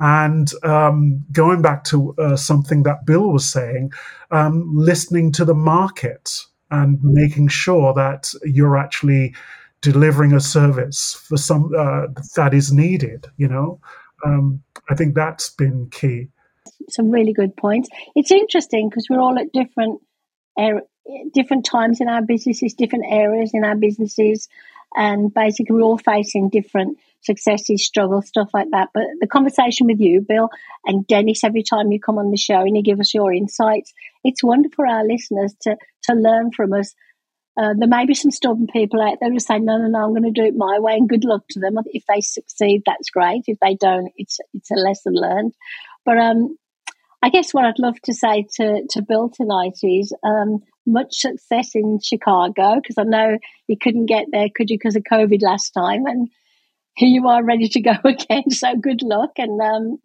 And 0.00 0.52
um, 0.62 1.24
going 1.32 1.60
back 1.60 1.84
to 1.84 2.14
uh, 2.18 2.36
something 2.36 2.84
that 2.84 3.04
Bill 3.04 3.32
was 3.32 3.50
saying, 3.50 3.92
um, 4.30 4.70
listening 4.74 5.32
to 5.32 5.44
the 5.44 5.54
market 5.54 6.44
and 6.70 6.98
making 7.02 7.48
sure 7.48 7.92
that 7.94 8.32
you're 8.44 8.76
actually 8.76 9.34
delivering 9.80 10.32
a 10.32 10.40
service 10.40 11.14
for 11.14 11.36
some 11.36 11.70
uh, 11.76 12.06
that 12.36 12.54
is 12.54 12.72
needed. 12.72 13.26
You 13.36 13.48
know, 13.48 13.80
um, 14.24 14.62
I 14.88 14.94
think 14.94 15.14
that's 15.14 15.50
been 15.50 15.88
key. 15.90 16.28
Some 16.88 17.10
really 17.10 17.32
good 17.32 17.56
points. 17.56 17.88
It's 18.14 18.30
interesting 18.30 18.88
because 18.88 19.06
we're 19.08 19.20
all 19.20 19.38
at 19.38 19.52
different 19.52 20.00
er- 20.58 20.82
different 21.32 21.64
times 21.64 22.00
in 22.00 22.08
our 22.08 22.22
businesses, 22.22 22.74
different 22.74 23.06
areas 23.08 23.50
in 23.54 23.64
our 23.64 23.76
businesses, 23.76 24.48
and 24.94 25.32
basically 25.32 25.74
we're 25.74 25.82
all 25.82 25.98
facing 25.98 26.50
different 26.50 26.98
successes, 27.22 27.84
struggles, 27.84 28.28
stuff 28.28 28.50
like 28.54 28.70
that. 28.70 28.88
But 28.94 29.04
the 29.20 29.26
conversation 29.26 29.86
with 29.86 30.00
you, 30.00 30.24
Bill, 30.26 30.50
and 30.84 31.06
Dennis, 31.06 31.44
every 31.44 31.62
time 31.62 31.92
you 31.92 32.00
come 32.00 32.18
on 32.18 32.30
the 32.30 32.36
show 32.36 32.60
and 32.60 32.76
you 32.76 32.82
give 32.82 33.00
us 33.00 33.14
your 33.14 33.32
insights, 33.32 33.92
it's 34.24 34.42
wonderful 34.42 34.76
for 34.76 34.86
our 34.86 35.04
listeners 35.04 35.54
to 35.62 35.76
to 36.04 36.14
learn 36.14 36.50
from 36.52 36.72
us. 36.72 36.94
Uh, 37.60 37.74
there 37.76 37.88
may 37.88 38.06
be 38.06 38.14
some 38.14 38.30
stubborn 38.30 38.68
people 38.68 39.02
out 39.02 39.18
there 39.20 39.32
who 39.32 39.40
say, 39.40 39.58
"No, 39.58 39.78
no, 39.78 39.88
no, 39.88 40.04
I'm 40.04 40.10
going 40.10 40.22
to 40.22 40.30
do 40.30 40.46
it 40.46 40.54
my 40.56 40.78
way," 40.78 40.94
and 40.94 41.08
good 41.08 41.24
luck 41.24 41.42
to 41.50 41.60
them. 41.60 41.74
If 41.86 42.04
they 42.06 42.20
succeed, 42.20 42.82
that's 42.86 43.10
great. 43.10 43.42
If 43.46 43.58
they 43.60 43.74
don't, 43.74 44.12
it's 44.16 44.38
it's 44.54 44.70
a 44.70 44.74
lesson 44.74 45.14
learned. 45.14 45.54
But 46.04 46.18
um, 46.18 46.56
I 47.20 47.30
guess 47.30 47.52
what 47.52 47.64
I'd 47.64 47.80
love 47.80 48.00
to 48.04 48.14
say 48.14 48.46
to, 48.54 48.86
to 48.90 49.02
Bill 49.02 49.28
tonight 49.28 49.78
is 49.82 50.12
um, 50.22 50.62
much 50.86 51.16
success 51.16 51.74
in 51.74 51.98
Chicago 52.00 52.76
because 52.76 52.96
I 52.96 53.02
know 53.02 53.38
you 53.66 53.76
couldn't 53.76 54.06
get 54.06 54.26
there, 54.30 54.46
could 54.54 54.70
you, 54.70 54.78
because 54.78 54.94
of 54.94 55.02
COVID 55.02 55.42
last 55.42 55.70
time, 55.70 56.06
and 56.06 56.28
here 56.98 57.08
you 57.16 57.26
are 57.28 57.44
ready 57.44 57.68
to 57.68 57.80
go 57.80 57.92
again. 58.04 58.50
So 58.50 58.74
good 58.76 59.02
luck, 59.02 59.32
and 59.38 59.60
um, 59.60 59.98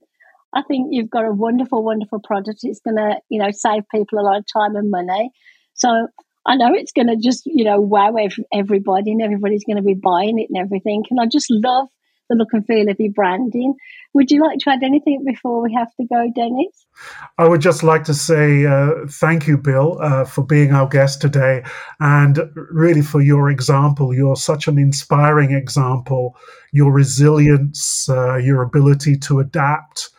I 0.54 0.62
think 0.62 0.90
you've 0.92 1.10
got 1.10 1.26
a 1.26 1.32
wonderful, 1.32 1.84
wonderful 1.84 2.20
product. 2.20 2.60
It's 2.64 2.80
going 2.80 2.98
to, 2.98 3.16
you 3.30 3.40
know, 3.40 3.52
save 3.52 3.84
people 3.94 4.20
a 4.20 4.22
lot 4.22 4.38
of 4.38 4.46
time 4.52 4.76
and 4.76 4.92
money. 4.92 5.32
So 5.74 6.08
I 6.46 6.56
know 6.56 6.74
it's 6.74 6.92
going 6.92 7.08
to 7.08 7.16
just, 7.16 7.44
you 7.46 7.64
know, 7.64 7.80
wow 7.80 8.16
everybody, 8.54 9.12
and 9.12 9.22
everybody's 9.22 9.64
going 9.64 9.78
to 9.78 9.84
be 9.84 9.96
buying 9.96 10.40
it 10.40 10.50
and 10.50 10.58
everything. 10.58 11.04
And 11.10 11.20
I 11.20 11.26
just 11.26 11.48
love 11.50 11.88
the 12.30 12.36
look 12.36 12.50
and 12.54 12.66
feel 12.66 12.90
of 12.90 13.00
your 13.00 13.12
branding. 13.12 13.76
Would 14.14 14.32
you 14.32 14.42
like 14.42 14.60
to 14.60 14.70
add 14.72 14.84
anything 14.84 15.24
before 15.26 15.62
we 15.62 15.74
have 15.74 15.94
to 15.96 16.06
go, 16.06 16.32
Dennis? 16.36 16.86
I 17.38 17.48
would 17.48 17.62
just 17.62 17.84
like 17.84 18.04
to 18.06 18.14
say 18.14 18.66
uh, 18.66 18.92
thank 19.10 19.48
you, 19.48 19.58
Bill, 19.58 19.98
uh, 20.02 20.26
for 20.26 20.44
being 20.44 20.72
our 20.72 20.88
guest 20.88 21.22
today 21.22 21.64
and 22.00 22.40
really 22.56 23.02
for 23.02 23.22
your 23.22 23.50
example. 23.50 24.14
You're 24.14 24.36
such 24.36 24.68
an 24.68 24.78
inspiring 24.78 25.52
example. 25.52 26.38
Your 26.72 26.92
resilience, 26.92 28.08
uh, 28.10 28.36
your 28.38 28.62
ability 28.62 29.18
to 29.18 29.40
adapt 29.40 30.10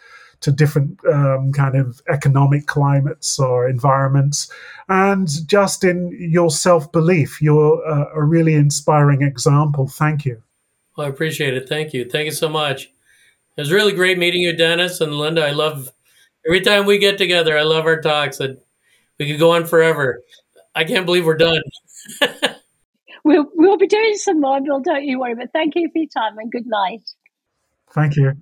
to 0.41 0.53
different 0.53 0.99
um, 1.07 1.53
kind 1.53 1.75
of 1.75 2.03
economic 2.11 2.67
climates 2.67 3.39
or 3.39 3.67
environments, 3.67 4.53
and 4.91 5.27
just 5.49 5.85
in 5.85 6.15
your 6.21 6.51
self 6.51 6.93
belief. 6.93 7.41
You're 7.41 7.83
a 7.83 8.23
really 8.23 8.55
inspiring 8.55 9.23
example. 9.23 9.89
Thank 9.89 10.27
you. 10.27 10.43
Well, 10.97 11.07
I 11.07 11.11
appreciate 11.11 11.55
it. 11.55 11.69
Thank 11.69 11.93
you. 11.93 12.09
Thank 12.09 12.27
you 12.27 12.33
so 12.33 12.49
much. 12.49 12.91
It 13.57 13.61
was 13.61 13.73
really 13.73 13.93
great 13.93 14.19
meeting 14.19 14.43
you, 14.43 14.57
Dennis 14.57 15.01
and 15.01 15.15
Linda. 15.15 15.45
I 15.45 15.53
love 15.53 15.93
every 16.47 16.61
time 16.61 16.87
we 16.87 16.99
get 16.99 17.19
together. 17.19 17.57
I 17.57 17.63
love 17.63 17.87
our 17.87 18.01
talks, 18.01 18.41
and 18.41 18.59
we 19.19 19.29
could 19.29 19.39
go 19.39 19.53
on 19.53 19.67
forever. 19.67 20.23
I 20.75 20.85
can't 20.85 21.07
believe 21.07 21.25
we're 21.25 21.37
done. 21.37 21.63
we'll 23.25 23.47
we'll 23.55 23.77
be 23.77 23.87
doing 23.87 24.17
some 24.17 24.41
more, 24.41 24.61
Bill. 24.61 24.81
Don't 24.81 25.05
you 25.05 25.21
worry. 25.21 25.35
But 25.35 25.53
thank 25.53 25.75
you 25.77 25.89
for 25.93 25.99
your 25.99 26.09
time 26.09 26.39
and 26.39 26.51
good 26.51 26.67
night. 26.67 27.03
Thank 27.93 28.17
you. 28.17 28.33